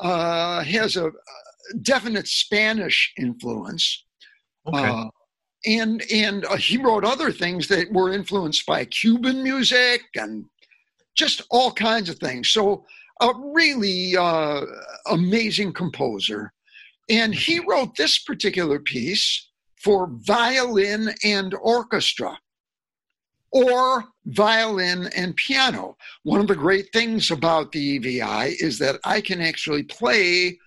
[0.00, 1.10] uh, has a,
[1.82, 4.04] definite Spanish influence.
[4.66, 4.84] Okay.
[4.84, 5.06] Uh,
[5.64, 10.44] and and uh, he wrote other things that were influenced by Cuban music and
[11.14, 12.48] just all kinds of things.
[12.48, 12.84] So
[13.22, 14.62] a really uh,
[15.06, 16.52] amazing composer.
[17.08, 22.38] And he wrote this particular piece for violin and orchestra
[23.52, 25.96] or violin and piano.
[26.22, 30.58] One of the great things about the EVI is that I can actually play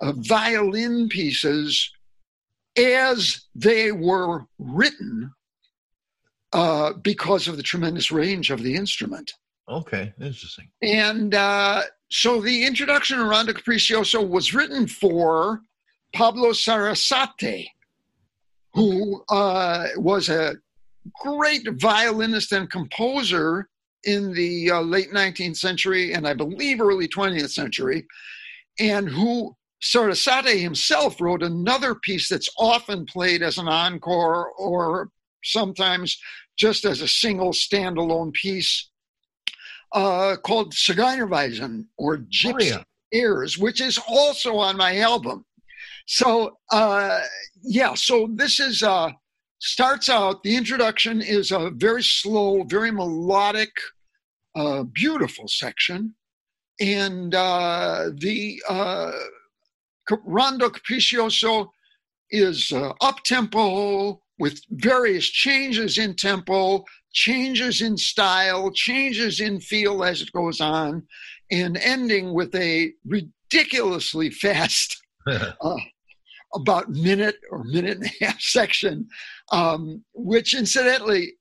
[0.00, 1.90] uh, violin pieces
[2.76, 5.30] as they were written
[6.52, 9.32] uh, because of the tremendous range of the instrument.
[9.72, 10.68] Okay, interesting.
[10.82, 15.62] And uh, so the introduction to Rondo Capriccioso was written for
[16.14, 17.68] Pablo Sarasate,
[18.74, 20.56] who uh, was a
[21.22, 23.68] great violinist and composer
[24.04, 28.06] in the uh, late 19th century and I believe early 20th century,
[28.78, 35.08] and who Sarasate himself wrote another piece that's often played as an encore or
[35.42, 36.18] sometimes
[36.58, 38.90] just as a single standalone piece
[39.94, 42.82] uh, called Zigeunerweisen or Gypsy oh, yeah.
[43.12, 45.44] Airs, which is also on my album.
[46.06, 47.20] So, uh,
[47.62, 49.12] yeah, so this is uh,
[49.60, 53.70] starts out, the introduction is a very slow, very melodic,
[54.54, 56.14] uh, beautiful section.
[56.80, 59.12] And uh, the uh,
[60.24, 61.68] Rondo Capriccioso
[62.30, 70.04] is uh, up tempo with various changes in tempo, changes in style, changes in feel
[70.04, 71.02] as it goes on,
[71.50, 75.76] and ending with a ridiculously fast, uh,
[76.54, 79.08] about minute or minute and a half section,
[79.52, 81.32] um, which incidentally,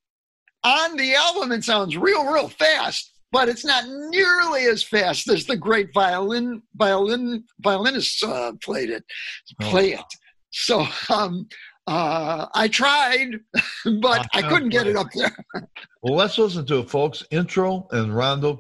[0.63, 5.45] on the album it sounds real, real fast but it's not nearly as fast as
[5.45, 9.03] the great violin violin violinists uh, played it
[9.62, 10.05] oh, play it.
[10.51, 11.47] So um,
[11.88, 13.39] uh, i tried
[14.02, 15.36] but i couldn't get it up there.
[16.04, 17.24] Well let's listen to it folks.
[17.30, 18.56] Intro and rondo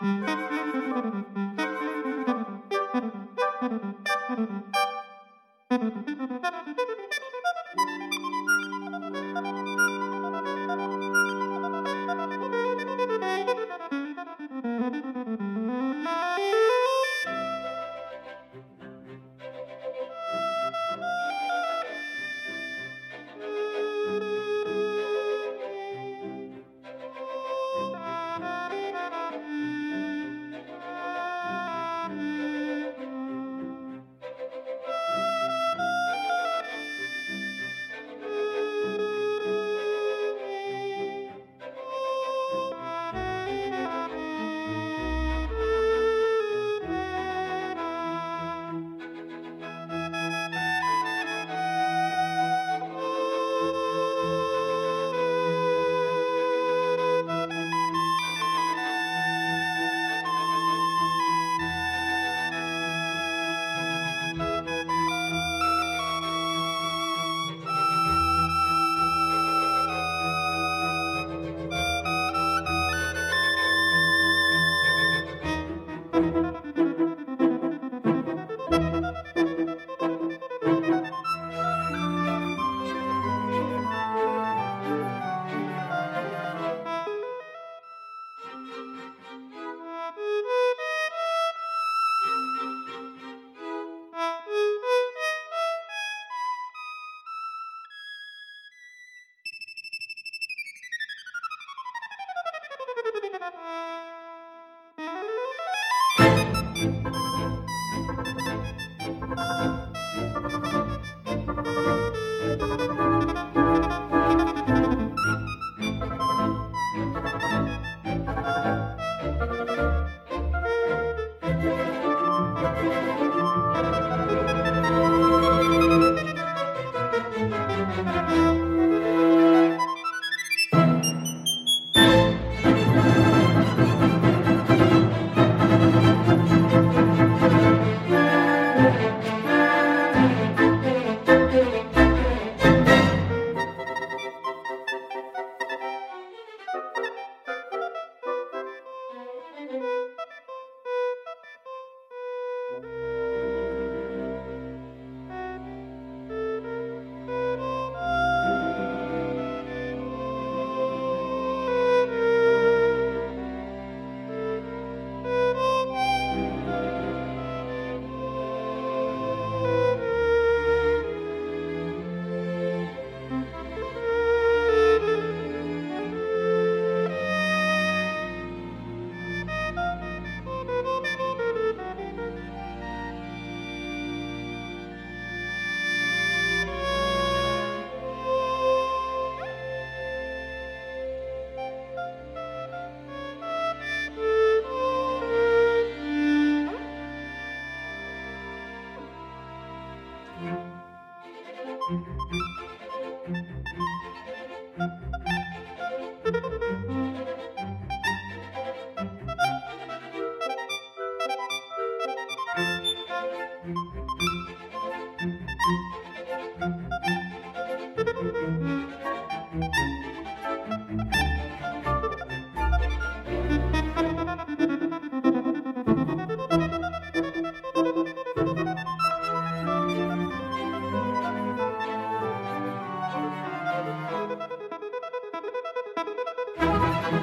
[0.00, 0.37] Mm-hmm.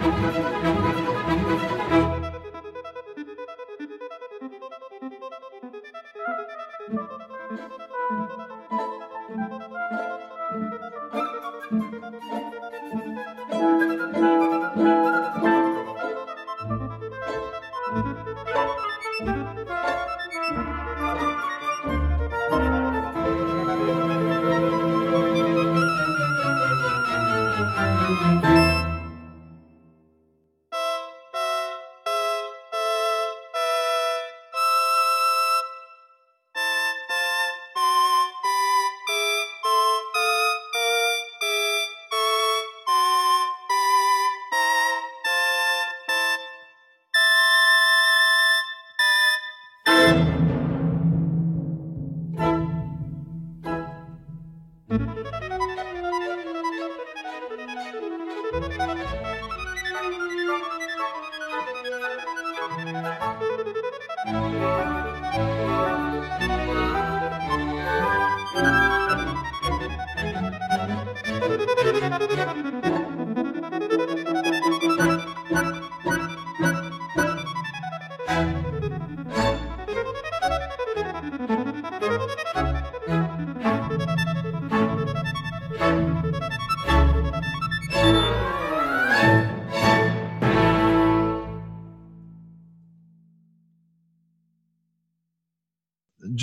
[0.05, 0.74] Capriccioso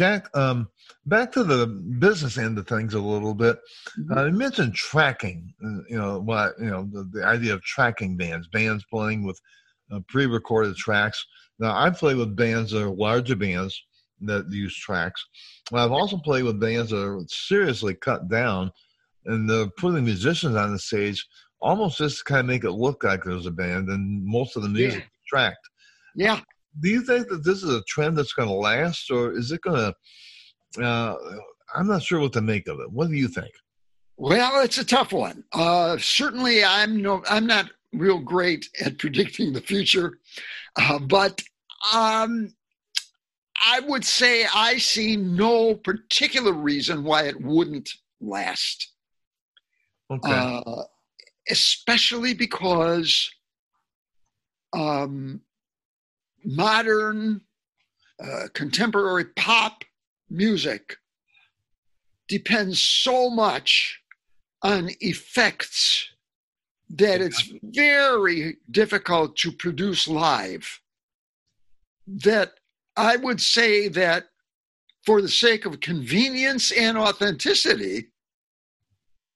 [0.03, 0.69] Jack, um,
[1.07, 3.61] back to the business end of things a little bit.
[4.01, 4.19] Mm-hmm.
[4.19, 5.55] Uh, you mentioned tracking.
[5.65, 6.55] Uh, you know what?
[6.59, 9.41] You know the, the, idea of tracking bands, bands playing with
[9.93, 11.25] uh, pre-recorded tracks.
[11.61, 13.81] Now I play with bands that are larger bands
[14.23, 15.25] that use tracks.
[15.73, 18.73] I've also played with bands that are seriously cut down,
[19.27, 21.25] and they're putting musicians on the stage
[21.61, 24.65] almost just to kind of make it look like there's a band, and most of
[24.65, 25.05] the music yeah.
[25.05, 25.69] is tracked.
[26.17, 26.41] Yeah,
[26.81, 29.61] do you think that this is a trend that's going to last, or is it
[29.63, 29.93] going
[30.77, 30.85] to?
[30.85, 31.17] Uh,
[31.75, 32.91] I'm not sure what to make of it.
[32.91, 33.53] What do you think?
[34.17, 35.45] Well, it's a tough one.
[35.53, 40.19] Uh, certainly, I'm no, I'm not real great at predicting the future,
[40.77, 41.43] uh, but
[41.93, 42.55] um,
[43.61, 48.93] I would say I see no particular reason why it wouldn't last.
[50.11, 50.31] Okay.
[50.31, 50.83] Uh,
[51.51, 53.31] especially because
[54.73, 55.41] um,
[56.45, 57.41] modern
[58.23, 59.85] uh, contemporary pop
[60.31, 60.97] music
[62.29, 64.01] depends so much
[64.63, 66.09] on effects
[66.89, 70.81] that it's very difficult to produce live.
[72.07, 72.53] That
[72.97, 74.25] I would say that
[75.05, 78.09] for the sake of convenience and authenticity,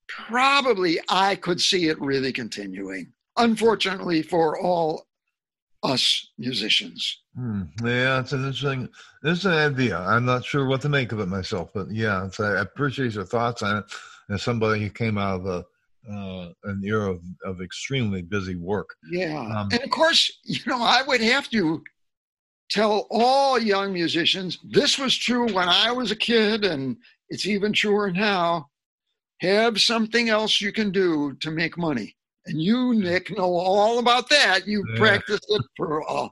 [0.08, 3.12] probably I could see it really continuing.
[3.36, 5.05] Unfortunately, for all
[5.86, 7.22] us musicians.
[7.34, 7.62] Hmm.
[7.82, 8.88] Yeah, it's an interesting,
[9.24, 9.98] interesting idea.
[9.98, 13.62] I'm not sure what to make of it myself, but yeah, I appreciate your thoughts
[13.62, 13.84] on it.
[14.28, 15.64] As somebody who came out of a
[16.10, 18.94] uh, an era of, of extremely busy work.
[19.10, 21.82] Yeah, um, and of course, you know, I would have to
[22.70, 26.96] tell all young musicians this was true when I was a kid, and
[27.28, 28.68] it's even truer now.
[29.40, 32.16] Have something else you can do to make money.
[32.46, 34.66] And you, Nick, know all about that.
[34.66, 34.98] You yeah.
[34.98, 36.28] practiced it for a,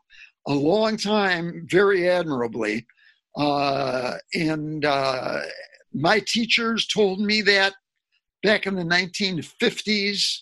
[0.46, 2.86] a, long time, very admirably.
[3.36, 5.40] Uh, and uh,
[5.92, 7.74] my teachers told me that
[8.42, 10.40] back in the 1950s.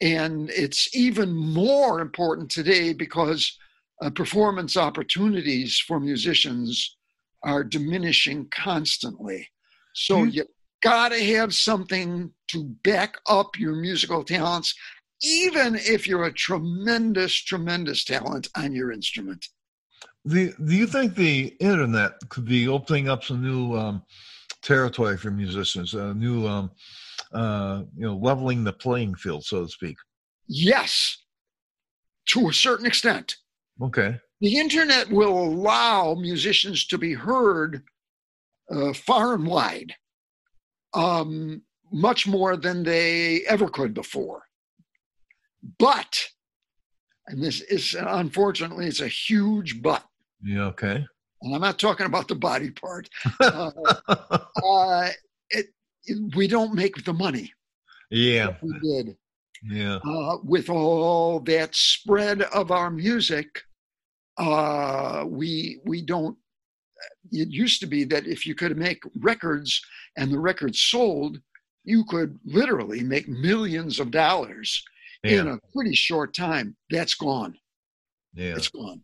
[0.00, 3.56] And it's even more important today because
[4.02, 6.96] uh, performance opportunities for musicians
[7.44, 9.46] are diminishing constantly.
[9.94, 10.30] So mm-hmm.
[10.30, 10.44] you
[10.82, 14.74] got to have something to back up your musical talents,
[15.22, 19.46] even if you're a tremendous, tremendous talent on your instrument.
[20.24, 24.02] The, do you think the internet could be opening up some new um,
[24.62, 26.70] territory for musicians, a new, um,
[27.32, 29.96] uh, you know, leveling the playing field, so to speak?
[30.46, 31.16] Yes,
[32.26, 33.36] to a certain extent.
[33.80, 34.18] Okay.
[34.40, 37.82] The internet will allow musicians to be heard
[38.70, 39.94] uh, far and wide
[40.94, 41.62] um,
[41.92, 44.42] much more than they ever could before.
[45.78, 46.24] But,
[47.26, 50.04] and this is unfortunately, it's a huge but.
[50.42, 51.04] Yeah, okay.
[51.42, 53.08] And I'm not talking about the body part.
[53.40, 53.70] uh,
[54.08, 55.08] uh,
[55.50, 55.66] it,
[56.04, 57.52] it, we don't make the money.
[58.10, 58.56] Yeah.
[58.62, 59.16] We did.
[59.62, 59.96] Yeah.
[59.96, 63.62] Uh, with all that spread of our music,
[64.38, 66.36] uh, we we don't
[67.30, 69.82] it used to be that if you could make records
[70.16, 71.40] and the record sold,
[71.84, 74.82] you could literally make millions of dollars.
[75.22, 76.74] in a pretty short time.
[76.88, 77.54] That's gone.
[78.32, 78.54] Yeah.
[78.56, 79.02] It's gone.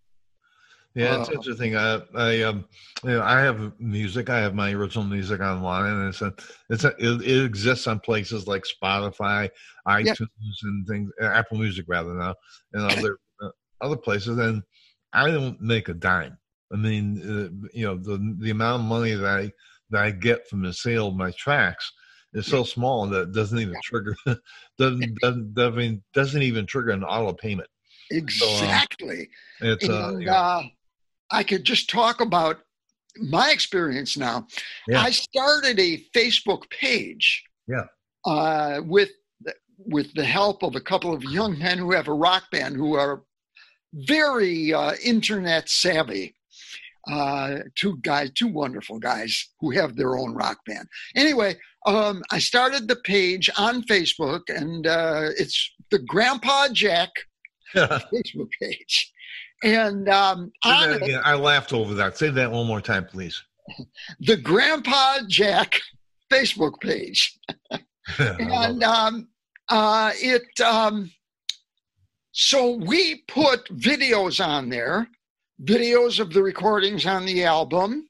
[0.94, 1.76] Yeah, it's Uh, interesting.
[1.76, 2.64] I, I, um,
[3.04, 4.30] you know, I have music.
[4.30, 6.32] I have my original music online, and it's a,
[6.70, 9.50] it's a, it, it exists on places like Spotify,
[9.86, 10.28] iTunes,
[10.62, 11.11] and things.
[11.20, 12.34] uh, Apple Music rather now,
[12.72, 13.50] and other uh,
[13.82, 14.38] other places.
[14.38, 14.62] And
[15.12, 16.38] I don't make a dime.
[16.72, 19.52] I mean, uh, you know, the the amount of money that I
[19.91, 21.91] that I get from the sale of my tracks
[22.32, 24.14] is so small that it doesn't even trigger
[24.78, 27.68] doesn't doesn't doesn't, doesn't even trigger an auto payment.
[28.11, 29.28] Exactly.
[29.61, 30.62] It's uh, and you know, uh,
[31.30, 32.59] I could just talk about
[33.18, 34.47] my experience now.
[34.87, 35.01] Yeah.
[35.01, 37.43] I started a Facebook page.
[37.66, 37.84] Yeah.
[38.24, 39.11] Uh, with
[39.78, 42.95] with the help of a couple of young men who have a rock band who
[42.95, 43.22] are
[43.93, 46.34] very uh, internet savvy.
[47.11, 50.88] Uh, two guys, two wonderful guys who have their own rock band.
[51.14, 57.11] Anyway, um, I started the page on Facebook, and uh, it's the Grandpa Jack
[57.74, 59.12] Facebook page.
[59.62, 61.20] And um, it.
[61.24, 62.18] I laughed over that.
[62.18, 63.42] Say that one more time, please.
[64.20, 65.80] the Grandpa Jack
[66.30, 67.38] Facebook page.
[68.18, 68.84] And it.
[68.84, 69.28] um,
[69.68, 71.11] uh, it um,
[72.30, 75.09] so we put videos on there
[75.64, 78.09] videos of the recordings on the album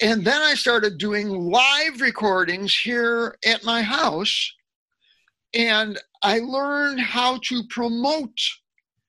[0.00, 4.52] and then i started doing live recordings here at my house
[5.54, 8.38] and i learned how to promote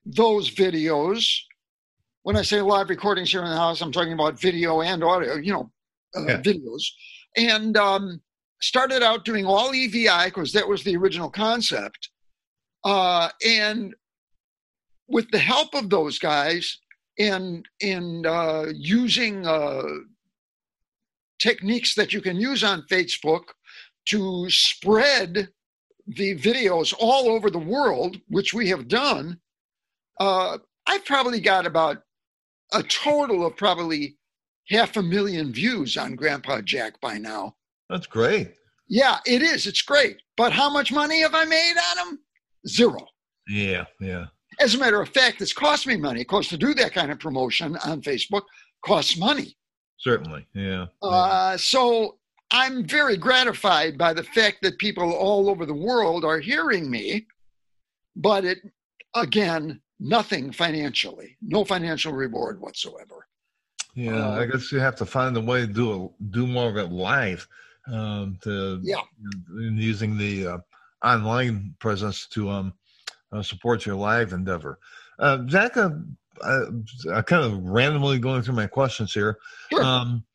[0.05, 1.33] those videos
[2.23, 5.35] when i say live recordings here in the house i'm talking about video and audio
[5.35, 5.71] you know
[6.17, 6.41] uh, Yeah.
[6.41, 6.83] videos
[7.37, 8.19] and um,
[8.61, 12.09] started out doing all EVI because that was the original concept.
[12.83, 13.93] Uh, and
[15.07, 16.79] with the help of those guys
[17.19, 19.83] and and uh, using uh,
[21.39, 23.43] techniques that you can use on Facebook
[24.07, 25.49] to spread
[26.07, 29.39] the videos all over the world, which we have done,
[30.19, 30.57] uh,
[30.87, 31.97] I've probably got about
[32.73, 34.17] a total of probably
[34.69, 37.55] half a million views on Grandpa Jack by now.
[37.89, 38.53] That's great.
[38.87, 39.67] Yeah, it is.
[39.67, 40.17] It's great.
[40.35, 42.19] But how much money have I made on them?
[42.67, 43.05] Zero.
[43.47, 44.25] Yeah, yeah.
[44.59, 46.21] As a matter of fact, it's cost me money.
[46.21, 48.43] Of course, to do that kind of promotion on Facebook
[48.85, 49.55] costs money.
[49.99, 50.47] Certainly.
[50.53, 50.85] Yeah.
[51.01, 51.07] yeah.
[51.07, 52.17] Uh, so
[52.51, 57.27] I'm very gratified by the fact that people all over the world are hearing me,
[58.15, 58.59] but it,
[59.15, 63.27] again, nothing financially, no financial reward whatsoever.
[63.95, 66.69] Yeah, uh, I guess you have to find a way to do it, do more
[66.69, 67.47] of it live.
[67.91, 69.01] Um, to Yeah.
[69.57, 70.57] using the uh,
[71.03, 72.73] online presence to um
[73.31, 74.79] uh, support your live endeavor.
[75.19, 75.91] Uh, Zach, uh,
[76.41, 76.65] uh,
[77.13, 79.37] I kind of randomly going through my questions here.
[79.71, 79.83] Sure.
[79.83, 80.25] Um,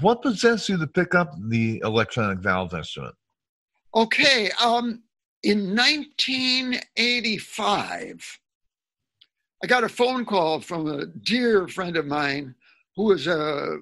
[0.00, 3.14] what possessed you to pick up the electronic valve instrument?
[3.94, 5.02] Okay, um,
[5.42, 8.38] in 1985,
[9.62, 12.54] I got a phone call from a dear friend of mine
[12.96, 13.78] who is a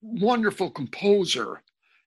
[0.00, 1.62] wonderful composer,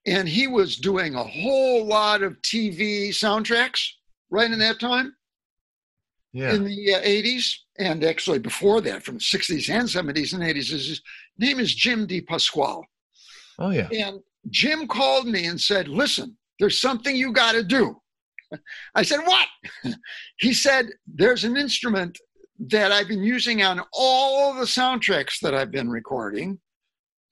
[0.05, 3.91] and he was doing a whole lot of TV soundtracks
[4.30, 5.13] right in that time
[6.32, 6.53] Yeah.
[6.53, 10.69] in the uh, 80s, and actually before that, from the 60s and 70s and 80s.
[10.69, 11.01] His
[11.39, 12.84] name is Jim DiPasquale.
[13.57, 13.88] oh yeah.
[13.91, 14.19] And
[14.49, 17.99] Jim called me and said, Listen, there's something you got to do.
[18.95, 19.47] I said, What?
[20.39, 22.17] he said, There's an instrument
[22.67, 26.59] that I've been using on all the soundtracks that I've been recording.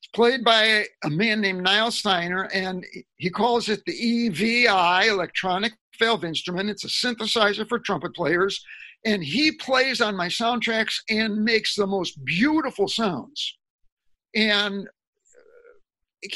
[0.01, 2.85] It's played by a man named Nyle Steiner, and
[3.17, 6.69] he calls it the EVI, electronic valve instrument.
[6.69, 8.63] It's a synthesizer for trumpet players.
[9.07, 13.57] And he plays on my soundtracks and makes the most beautiful sounds.
[14.35, 14.87] And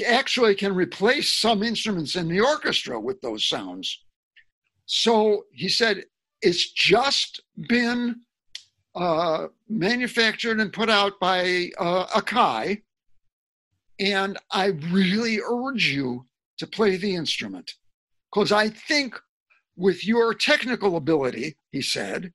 [0.07, 4.03] actually can replace some instruments in the orchestra with those sounds.
[4.85, 6.05] So he said
[6.41, 8.21] it's just been
[8.95, 12.81] uh, manufactured and put out by uh, Akai,
[13.99, 16.25] and I really urge you
[16.57, 17.73] to play the instrument
[18.31, 19.19] because I think
[19.75, 22.31] with your technical ability, he said,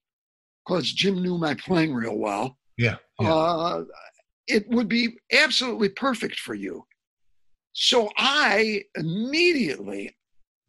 [0.66, 2.96] because Jim knew my playing real well, Yeah.
[3.20, 3.32] Yeah.
[3.34, 3.84] uh,
[4.46, 6.84] it would be absolutely perfect for you.
[7.72, 10.16] So I immediately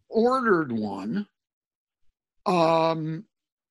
[0.10, 1.28] ordered one
[2.46, 3.26] um,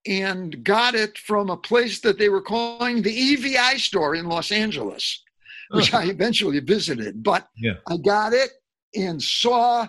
[0.06, 4.52] and got it from a place that they were calling the EVI store in Los
[4.52, 5.22] Angeles,
[5.70, 7.22] which I eventually visited.
[7.22, 7.74] But Yeah.
[7.88, 8.50] I got it
[8.94, 9.88] and saw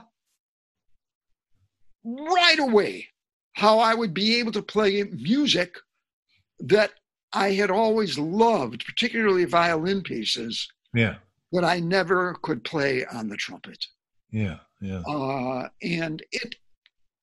[2.04, 3.08] right away
[3.54, 5.76] how I would be able to play music
[6.60, 6.92] that
[7.34, 11.16] I had always loved, particularly violin pieces yeah.
[11.52, 13.86] that I never could play on the trumpet.
[14.32, 14.58] Yeah.
[14.82, 15.02] Yeah.
[15.08, 16.56] Uh, and it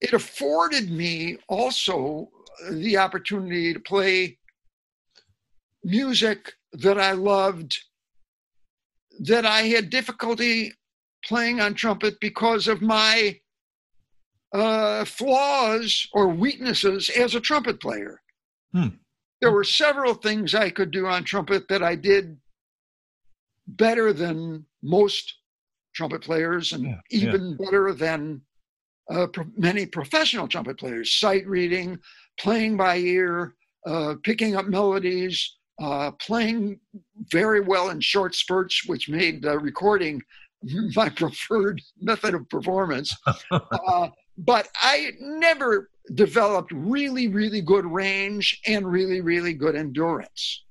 [0.00, 2.28] it afforded me also
[2.70, 4.38] the opportunity to play
[5.82, 7.78] music that I loved,
[9.20, 10.72] that I had difficulty
[11.24, 13.38] playing on trumpet because of my
[14.52, 18.20] uh, flaws or weaknesses as a trumpet player.
[18.72, 18.88] Hmm.
[19.44, 22.36] There were several things I could do on trumpet that I did
[23.66, 25.34] better than most
[25.94, 28.42] trumpet players and Yeah, even better than
[29.10, 31.14] uh, pro- many professional trumpet players.
[31.14, 31.98] Sight reading,
[32.38, 33.54] playing by ear,
[33.86, 36.80] uh, picking up melodies, uh, playing
[37.30, 40.22] very well in short spurts, which made uh, recording
[40.96, 43.14] my preferred method of performance.
[44.36, 50.64] But I never developed really, really good range and really, really good endurance.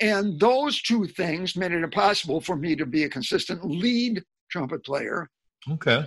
[0.00, 4.84] And those two things made it impossible for me to be a consistent lead trumpet
[4.84, 5.30] player.
[5.70, 6.06] Okay.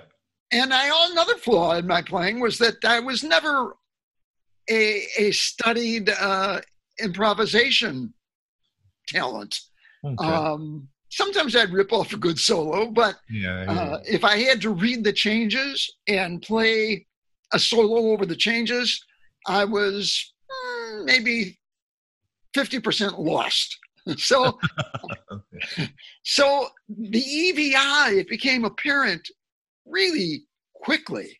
[0.51, 3.75] And I another flaw in my playing was that I was never
[4.69, 6.61] a, a studied uh,
[6.99, 8.13] improvisation
[9.07, 9.59] talent.
[10.05, 10.25] Okay.
[10.25, 10.87] Um,
[11.19, 13.65] sometimes I'd rip off a good solo, but yeah.
[13.65, 13.71] yeah.
[13.71, 17.05] uh, if I had to read the changes and play
[17.51, 19.03] a solo over the changes,
[19.45, 21.59] I was mm, maybe
[22.55, 23.77] 50% lost.
[24.17, 24.57] so,
[26.23, 29.27] so the EVI, it became apparent
[29.85, 30.43] really
[30.73, 31.37] quickly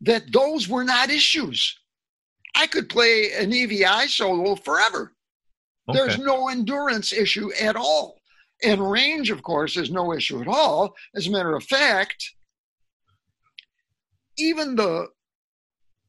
[0.00, 1.78] that those were not issues.
[2.56, 5.12] I could play an EVI solo forever.
[5.92, 8.21] There's no endurance issue at all.
[8.64, 10.94] And range, of course, is no issue at all.
[11.16, 12.22] As a matter of fact,
[14.38, 15.08] even the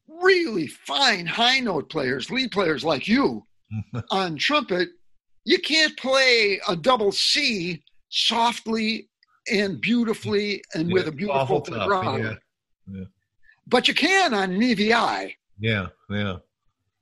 [0.08, 3.44] really fine high note players, lead players like you
[4.10, 4.88] on trumpet,
[5.44, 9.08] you can't play a double C softly
[9.50, 12.16] and beautifully and with a beautiful vibrato.
[12.16, 12.34] yeah.
[12.86, 13.04] Yeah.
[13.66, 15.32] But you can on an EVI.
[15.58, 15.88] Yeah.
[16.10, 16.36] Yeah.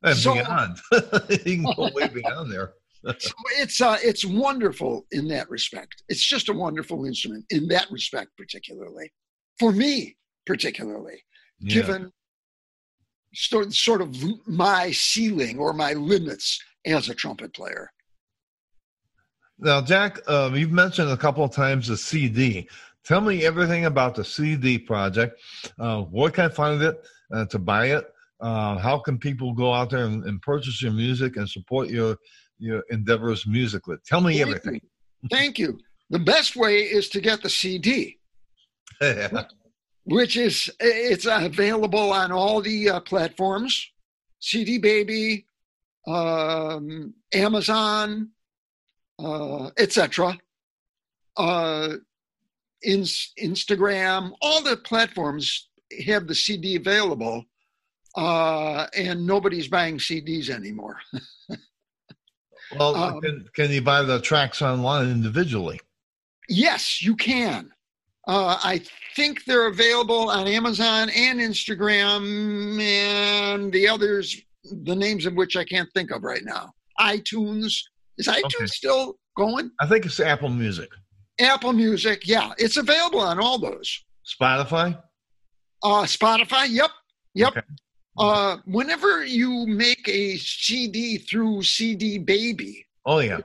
[0.03, 0.79] And So- beyond.
[1.31, 2.73] you can go way beyond there.
[3.05, 6.03] So it's uh, it's wonderful in that respect.
[6.09, 9.13] It's just a wonderful instrument in that respect, particularly
[9.59, 11.23] for me, particularly
[11.61, 11.75] Yeah.
[11.75, 12.13] given
[13.35, 14.15] sort sort of
[14.47, 17.91] my ceiling or my limits as a trumpet player.
[19.59, 22.69] Now, Jack, um, you've mentioned a couple of times the CD.
[23.05, 25.41] Tell me everything about the CD project.
[25.79, 28.05] Uh, where can I find it uh, to buy it?
[28.41, 32.17] Uh, how can people go out there and, and purchase your music and support your
[32.63, 33.97] your endeavors musically?
[34.07, 34.75] Tell me Thank everything.
[34.75, 35.29] you.
[35.31, 35.79] Thank you.
[36.11, 38.19] The best way is to get the CD,
[40.05, 43.91] which is it's available on all the uh, platforms,
[44.39, 45.47] CD Baby,
[46.07, 48.31] um, Amazon,
[49.19, 50.39] uh, etc.
[51.37, 51.95] Uh,
[52.83, 55.69] in, Instagram, all the platforms
[56.07, 57.45] have the CD available,
[58.17, 60.99] uh, and nobody's buying CDs anymore.
[62.79, 65.81] well, Um, can, can you buy the tracks online individually?
[66.49, 67.71] Yes, you can.
[68.29, 68.83] Uh, I
[69.17, 75.65] think they're available on Amazon and Instagram and the others, the names of which I
[75.65, 76.73] can't think of right now.
[77.01, 77.73] iTunes.
[78.19, 78.67] Is iTunes Okay.
[78.67, 79.71] still going?
[79.81, 80.91] I think it's Apple Music,
[81.41, 82.27] Apple Music.
[82.27, 84.05] Yeah, it's available on all those.
[84.41, 85.01] Spotify.
[85.83, 86.67] Uh, Spotify.
[86.69, 86.91] Yep.
[87.35, 87.49] Yep.
[87.57, 87.67] Okay.
[88.19, 93.41] Uh, whenever you make a CD through CD Baby, Oh yeah.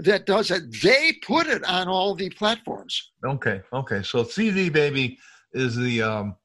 [0.00, 3.12] that does it, they put it on all the platforms.
[3.24, 3.60] Okay.
[3.72, 4.02] Okay.
[4.02, 5.18] So CD Baby
[5.52, 6.36] is the um,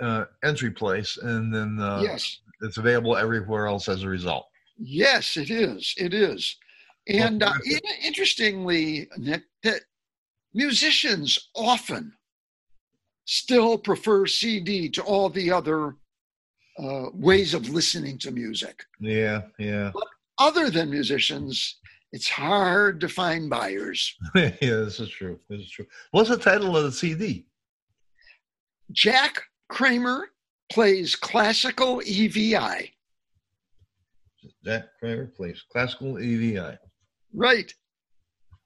[0.00, 2.40] uh, entry place, and then uh, yes.
[2.62, 4.46] it's available everywhere else as a result.
[4.78, 5.94] Yes, it is.
[5.96, 6.56] It is.
[7.08, 7.84] And uh, terrific.
[8.04, 9.82] interestingly, Nick, that
[10.54, 12.12] musicians often
[13.24, 15.96] still prefer CD to all the other
[16.78, 18.84] uh, ways of listening to music.
[19.00, 19.42] Yeah.
[19.58, 19.92] Yeah.
[20.38, 21.78] Other than musicians,
[22.12, 24.14] it's hard to find buyers.
[24.34, 24.50] yeah.
[24.60, 25.38] This is true.
[25.48, 25.86] This is true.
[26.10, 27.46] What's the title of the CD?
[28.92, 30.28] Jack Kramer
[30.70, 32.92] plays classical EVI.
[34.64, 36.78] Jack Kramer plays classical EVI.
[37.32, 37.72] Right.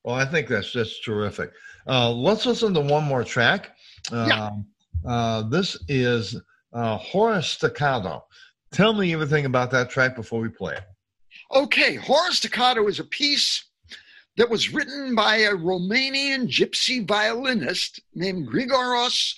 [0.05, 1.53] Well, I think that's just terrific.
[1.87, 3.77] Uh, let's listen to one more track.
[4.11, 4.47] Yeah.
[4.47, 4.67] Um,
[5.07, 6.41] uh, this is
[6.73, 8.25] uh, Hora Staccato.
[8.73, 10.85] Tell me everything about that track before we play it.
[11.53, 13.65] Okay, Hora Staccato is a piece
[14.37, 19.35] that was written by a Romanian gypsy violinist named Grigoras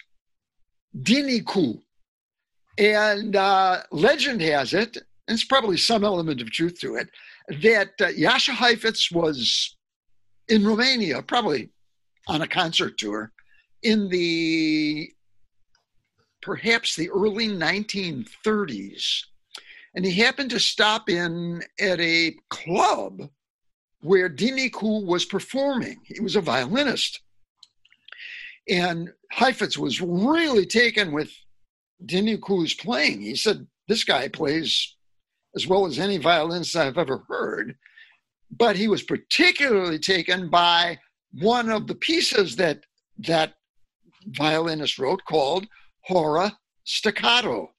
[0.98, 1.80] Dinicu.
[2.78, 7.08] And uh, legend has it, and it's probably some element of truth to it,
[7.62, 9.76] that uh, Jascha Heifetz was
[10.48, 11.70] in Romania, probably
[12.28, 13.32] on a concert tour,
[13.82, 15.10] in the
[16.42, 19.24] perhaps the early 1930s
[19.94, 23.28] and he happened to stop in at a club
[24.00, 26.00] where Dinicu was performing.
[26.04, 27.20] He was a violinist.
[28.68, 31.30] And Heifetz was really taken with
[32.04, 33.20] Dinicu's playing.
[33.20, 34.96] He said, This guy plays
[35.54, 37.76] as well as any violinist I've ever heard.
[38.50, 40.98] But he was particularly taken by
[41.32, 42.84] one of the pieces that
[43.18, 43.54] that
[44.26, 45.66] violinist wrote called
[46.04, 47.70] Hora Staccato,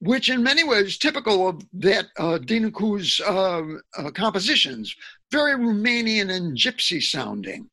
[0.00, 3.62] which in many ways typical of that uh, Dinicu's uh,
[3.96, 4.94] uh, compositions,
[5.30, 7.68] very Romanian and gypsy sounding.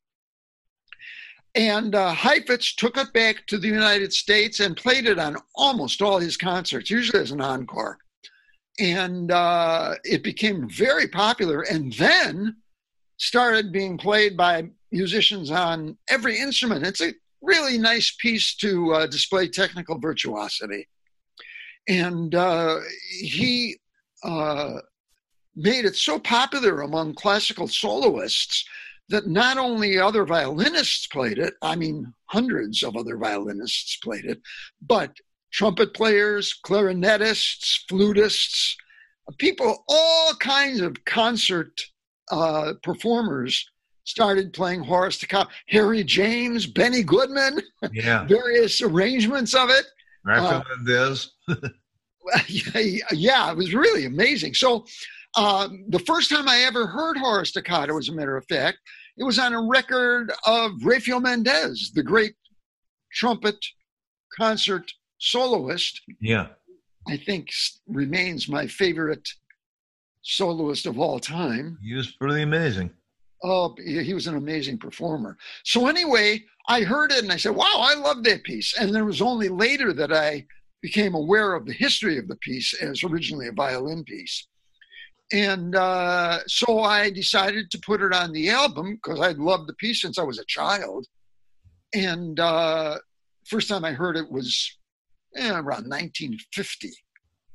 [1.56, 6.02] And uh, Heifetz took it back to the United States and played it on almost
[6.02, 7.98] all his concerts, usually as an encore.
[8.80, 12.56] And uh, it became very popular and then
[13.18, 16.86] started being played by musicians on every instrument.
[16.86, 20.88] It's a really nice piece to uh, display technical virtuosity.
[21.88, 22.80] And uh,
[23.20, 23.78] he
[24.24, 24.80] uh,
[25.56, 28.66] made it so popular among classical soloists
[29.10, 34.40] that not only other violinists played it, I mean, hundreds of other violinists played it,
[34.82, 35.18] but
[35.52, 38.76] trumpet players, clarinetists, flutists,
[39.38, 41.72] people, all kinds of concert
[42.32, 43.68] uh, performers
[44.10, 47.62] started playing Hora Cop, Harry James, Benny Goodman,
[47.94, 48.26] Yeah.
[48.28, 49.86] various arrangements of it.
[50.26, 51.32] Rafa Mendez.
[52.48, 54.54] yeah, it was really amazing.
[54.56, 54.86] So,
[55.38, 58.80] uh, the first time I ever heard Hora Staccato, as a matter of fact,
[59.18, 62.34] it was on a record of Rafael Mendez, the great
[63.14, 63.58] trumpet
[64.38, 66.02] concert soloist.
[66.20, 66.48] Yeah.
[67.08, 67.50] I think
[67.88, 69.28] remains my favorite
[70.24, 71.78] soloist of all time.
[71.84, 72.90] He was pretty amazing.
[73.44, 75.38] Oh, he was an amazing performer.
[75.64, 79.02] So anyway, I heard it and I said, "Wow, I love that piece." And it
[79.02, 80.46] was only later that I
[80.82, 84.48] became aware of the history of the piece as originally a violin piece.
[85.32, 89.76] And uh, so I decided to put it on the album because I'd loved the
[89.76, 91.06] piece since I was a child.
[91.94, 92.98] And uh,
[93.46, 94.78] first time I heard it was
[95.36, 96.92] eh, around 1950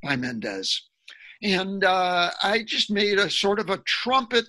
[0.03, 0.89] by Mendez.
[1.43, 4.47] And uh, I just made a sort of a trumpet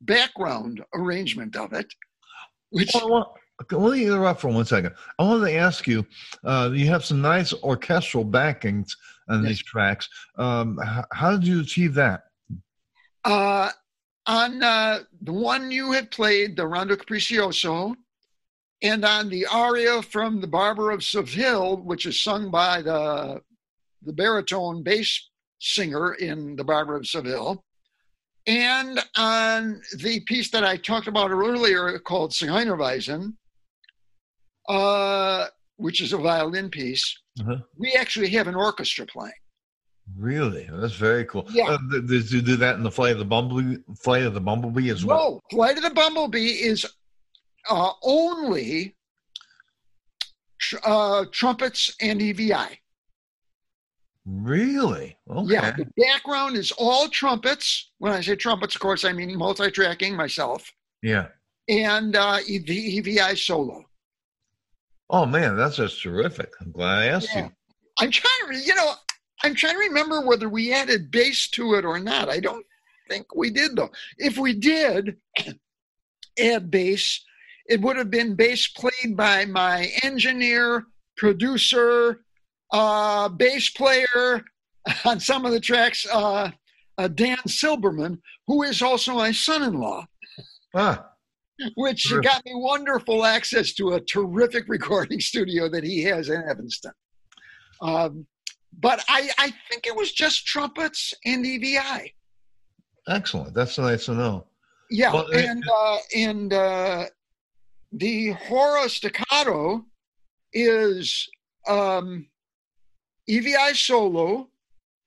[0.00, 1.86] background arrangement of it,
[2.70, 4.94] which Well, well, okay, let me interrupt for one second.
[5.18, 6.06] I wanted to ask you.
[6.44, 8.96] Uh, you have some nice orchestral backings
[9.28, 9.48] on Yes.
[9.48, 10.08] these tracks.
[10.36, 12.22] Um, h- how did you achieve that?
[13.24, 13.70] uh,
[14.26, 17.94] on uh, the one you had played, the Rondo Capriccioso,
[18.82, 23.40] and on the aria from the Barber of Seville, which is sung by the
[24.02, 25.28] the baritone bass
[25.58, 27.64] singer in the Barber of Seville,
[28.48, 33.34] and on the piece that I talked about earlier called Zigeunerweisen,
[34.68, 35.46] uh,
[35.76, 37.04] which is a violin piece,
[37.40, 37.58] Uh-huh.
[37.76, 39.32] we actually have an orchestra playing.
[40.16, 41.46] Really, that's very cool.
[41.50, 41.68] Yeah.
[41.72, 43.76] Uh, did you do that in the flight of the bumblebee?
[44.02, 45.18] Flight of the bumblebee as well.
[45.18, 46.86] No, Flight of the Bumblebee is
[47.68, 48.96] uh, only
[50.58, 52.78] tr- uh, trumpets and EVI.
[54.30, 55.16] Really?
[55.30, 55.54] Okay.
[55.54, 57.90] Yeah, the background is all trumpets.
[57.98, 60.70] When I say trumpets, of course, I mean multi-tracking myself
[61.02, 61.28] Yeah.
[61.68, 63.84] and uh, the EVI solo.
[65.08, 66.50] Oh man, that's just terrific.
[66.60, 67.44] I'm glad I asked Yeah.
[67.46, 67.52] you.
[68.00, 68.92] I'm trying to, you know,
[69.42, 72.28] I'm trying to remember whether we added bass to it or not.
[72.28, 72.66] I don't
[73.08, 73.90] think we did, though.
[74.18, 75.16] If we did
[76.38, 77.24] add bass,
[77.66, 80.84] it would have been bass played by my engineer,
[81.16, 82.24] producer,
[82.72, 84.44] uh, bass player
[85.04, 86.50] on some of the tracks, uh,
[86.98, 90.04] uh, Dan Silberman, who is also my son in law
[90.74, 91.06] Ah,
[91.76, 92.30] which Terrific.
[92.30, 96.92] got me wonderful access to a terrific recording studio that he has in Evanston.
[97.80, 98.26] Um,
[98.80, 102.12] but I, I think it was just trumpets and EVI.
[103.08, 103.54] excellent.
[103.54, 104.46] That's nice to know.
[104.90, 107.04] Yeah, Well, and uh, and uh,
[107.92, 109.84] the Hora staccato
[110.52, 111.28] is
[111.68, 112.26] um,
[113.28, 114.48] EVI solo,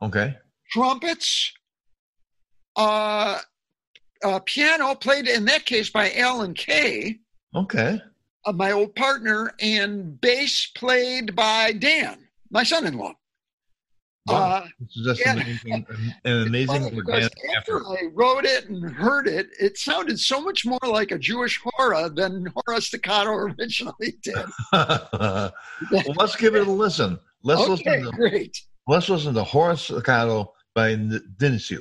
[0.01, 0.35] Okay.
[0.71, 1.51] trumpets,
[2.75, 3.39] uh,
[4.23, 7.19] uh, piano played in that case by Alan Kay.
[7.55, 7.99] Okay.
[8.45, 13.13] uh, my old partner, and bass played by Dan, my son-in-law.
[14.27, 14.35] Wow.
[14.35, 15.33] Uh, This is just yeah.
[15.33, 15.85] amazing,
[16.25, 17.83] an amazing organic after effort.
[17.89, 22.09] I wrote it and heard it, it sounded so much more like a Jewish hora
[22.09, 24.35] than Hora Staccato originally did.
[24.71, 25.51] well,
[26.15, 27.19] let's give it a listen.
[27.43, 28.03] Let's okay, listen.
[28.03, 28.57] To, great.
[28.87, 31.79] let's listen to Hora Staccato by Dinicu.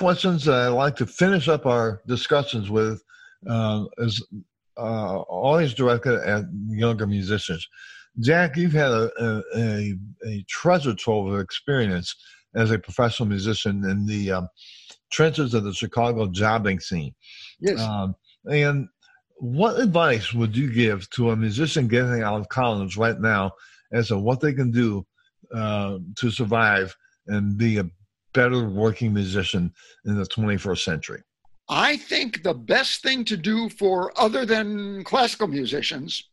[0.00, 3.02] Questions that I'd like to finish up our discussions with
[3.46, 4.26] uh, is
[4.78, 7.68] uh, always directed at younger musicians.
[8.18, 9.10] Jack, you've had a,
[9.54, 9.94] a,
[10.26, 12.16] a, treasure trove of experience
[12.54, 14.48] as a professional musician in the um,
[15.12, 17.14] trenches of the Chicago jobbing scene.
[17.60, 17.78] Yes.
[17.80, 18.14] Um,
[18.50, 18.88] and
[19.36, 23.52] what advice would you give to a musician getting out of college right now
[23.92, 25.04] as to what they can do
[25.54, 26.96] uh, to survive
[27.26, 27.84] and be a
[28.32, 29.72] better working musician
[30.04, 31.22] in the 21st century?
[31.68, 36.30] I think the best thing to do for other than classical musicians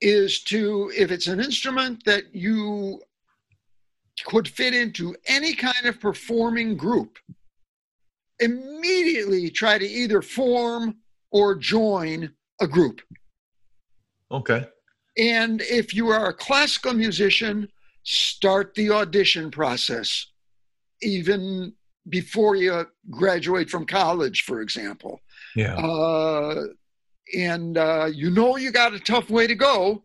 [0.00, 3.00] is to, if it's an instrument that you
[4.26, 7.18] could fit into any kind of performing group,
[8.40, 10.96] immediately try to either form
[11.30, 12.30] or join
[12.60, 13.00] a group.
[14.30, 14.66] Okay.
[15.16, 17.68] And if you are a classical musician,
[18.04, 20.26] start the audition process
[21.02, 21.72] even
[22.08, 25.20] before you graduate from college, for example.
[25.54, 25.76] Yeah.
[25.76, 26.64] Uh,
[27.36, 30.04] and uh, you know you got a tough way to go,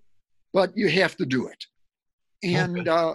[0.52, 1.66] but you have to do it.
[2.44, 2.90] And okay.
[2.90, 3.14] uh,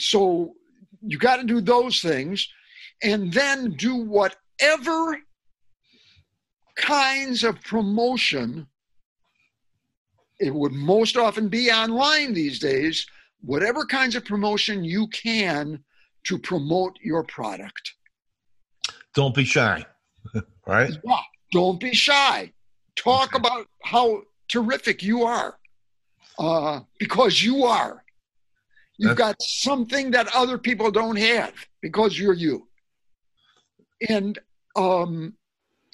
[0.00, 0.54] so
[1.00, 2.48] you got to do those things
[3.02, 5.18] and then do whatever
[6.76, 8.66] kinds of promotion
[10.40, 13.06] it would most often be online these days
[13.42, 15.78] whatever kinds of promotion you can
[16.24, 17.92] to promote your product.
[19.14, 19.84] Don't be shy
[20.66, 20.92] right?
[21.04, 21.20] Yeah,
[21.52, 22.52] don't be shy.
[22.96, 23.38] Talk okay.
[23.38, 25.58] about how terrific you are
[26.38, 28.04] uh, because you are.
[28.98, 29.18] You've That's...
[29.18, 31.52] got something that other people don't have
[31.82, 32.68] because you're you.
[34.08, 34.38] And
[34.76, 35.34] um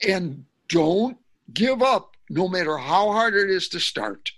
[0.07, 1.19] and don't
[1.53, 4.31] give up no matter how hard it is to start.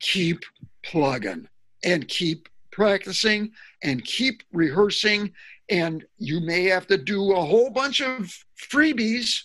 [0.00, 0.44] Keep
[0.82, 1.48] plugging
[1.84, 2.48] and keep
[2.80, 3.52] practicing
[3.82, 5.30] and keep rehearsing
[5.68, 9.42] and you may have to do a whole bunch of freebies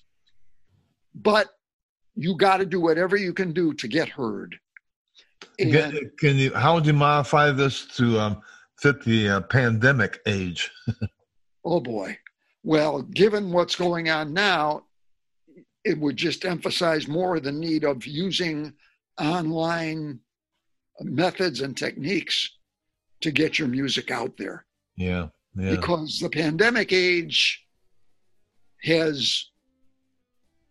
[1.14, 1.48] but
[2.16, 4.56] you got to do whatever you can do to get heard.
[5.60, 8.42] And, can you how would you modify this to um,
[8.80, 10.72] fit the uh, pandemic age?
[11.68, 12.16] Oh boy.
[12.62, 14.84] Well, given what's going on now,
[15.84, 18.72] it would just emphasize more the need of using
[19.20, 20.20] online
[21.02, 22.52] methods and techniques
[23.22, 24.66] to get your music out there.
[24.96, 25.28] Yeah.
[25.56, 25.72] yeah.
[25.72, 27.66] Because the pandemic age
[28.84, 29.50] has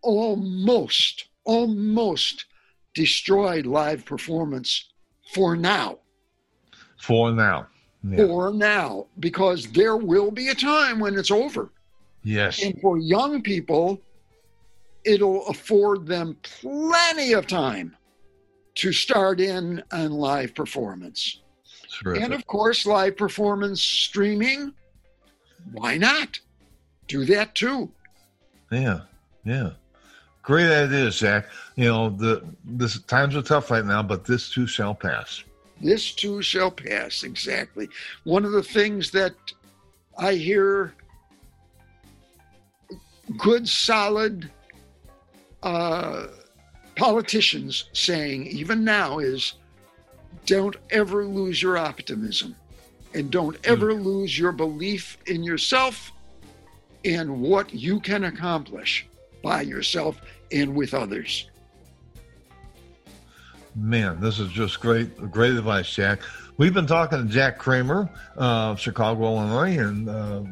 [0.02, 2.46] almost, almost
[2.94, 4.92] destroyed live performance
[5.32, 5.98] for now.
[6.98, 7.66] For now.
[8.02, 8.26] Yeah.
[8.26, 11.70] For now, because there will be a time when it's over.
[12.22, 12.62] Yes.
[12.62, 14.00] And for young people,
[15.04, 17.96] it'll afford them plenty of time
[18.76, 21.40] to start in on live performance.
[22.02, 22.24] Terrific.
[22.24, 24.72] And of course, live performance streaming,
[25.72, 26.38] why not?
[27.06, 27.90] Do that too.
[28.70, 29.00] Yeah,
[29.44, 29.70] yeah.
[30.42, 31.46] Great idea, Zach.
[31.76, 32.44] You know, the
[32.76, 35.42] the times are tough right now, but this too shall pass.
[35.80, 37.88] This too shall pass, exactly.
[38.24, 39.34] One of the things that
[40.18, 40.94] I hear
[43.38, 44.50] good, solid
[45.62, 46.26] uh,
[46.96, 49.54] politicians saying, even now, is
[50.46, 52.54] don't ever lose your optimism
[53.14, 53.72] and don't hmm.
[53.72, 54.04] ever mm.
[54.04, 56.12] lose your belief in yourself
[57.04, 59.06] and what you can accomplish
[59.42, 60.20] by yourself
[60.52, 61.50] and with others.
[63.76, 66.20] Man, this is just great, great advice, Jack.
[66.56, 70.42] We've been talking to Jack Kramer of Chicago, Illinois, and uh,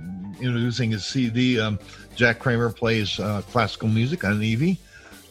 [0.41, 1.61] introducing his CD.
[1.61, 1.79] Um,
[2.17, 4.77] Jack Kramer plays uh, classical music on EVI.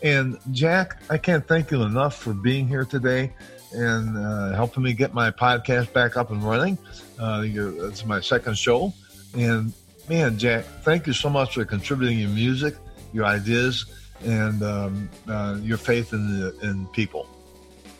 [0.01, 3.33] And Jack, I can't thank you enough for being here today
[3.73, 6.77] and uh, helping me get my podcast back up and running.
[7.19, 8.93] Uh, it's my second show.
[9.35, 9.73] And
[10.09, 12.75] man, Jack, thank you so much for contributing your music,
[13.13, 13.85] your ideas,
[14.23, 17.27] and um, uh, your faith in, the, in people.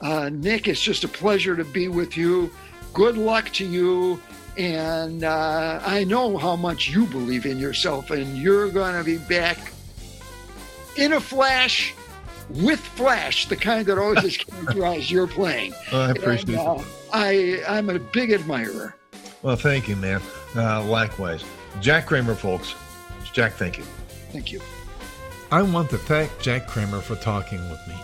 [0.01, 2.51] Uh, Nick, it's just a pleasure to be with you.
[2.93, 4.21] Good luck to you.
[4.57, 9.17] And uh, I know how much you believe in yourself, and you're going to be
[9.17, 9.71] back
[10.97, 11.93] in a flash
[12.55, 15.73] with flash, the kind that always characterizes your playing.
[15.91, 16.83] Well, I appreciate and, uh,
[17.13, 18.95] I, I'm a big admirer.
[19.41, 20.21] Well, thank you, man.
[20.55, 21.43] Uh, likewise.
[21.79, 22.75] Jack Kramer, folks.
[23.33, 23.83] Jack, thank you.
[24.31, 24.61] Thank you.
[25.51, 27.95] I want to thank Jack Kramer for talking with me.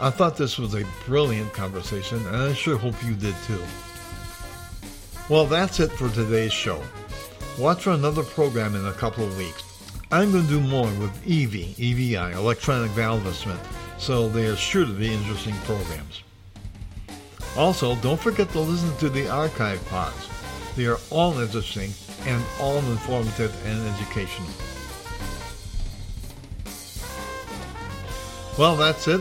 [0.00, 3.62] I thought this was a brilliant conversation, and I sure hope you did too.
[5.28, 6.82] Well, that's it for today's show.
[7.58, 9.62] Watch for another program in a couple of weeks.
[10.10, 13.60] I'm going to do more with EVI, EVI, electronic valve instrument,
[13.98, 16.22] so they are sure to be interesting programs.
[17.56, 20.28] Also, don't forget to listen to the archive pods.
[20.76, 21.92] They are all interesting
[22.26, 24.48] and all informative and educational.
[28.58, 29.20] Well, that's it.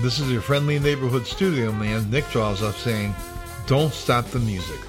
[0.00, 3.14] This is your friendly neighborhood studio man, Nick Draws up saying,
[3.66, 4.80] don't stop the music.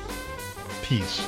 [0.83, 1.27] Peace.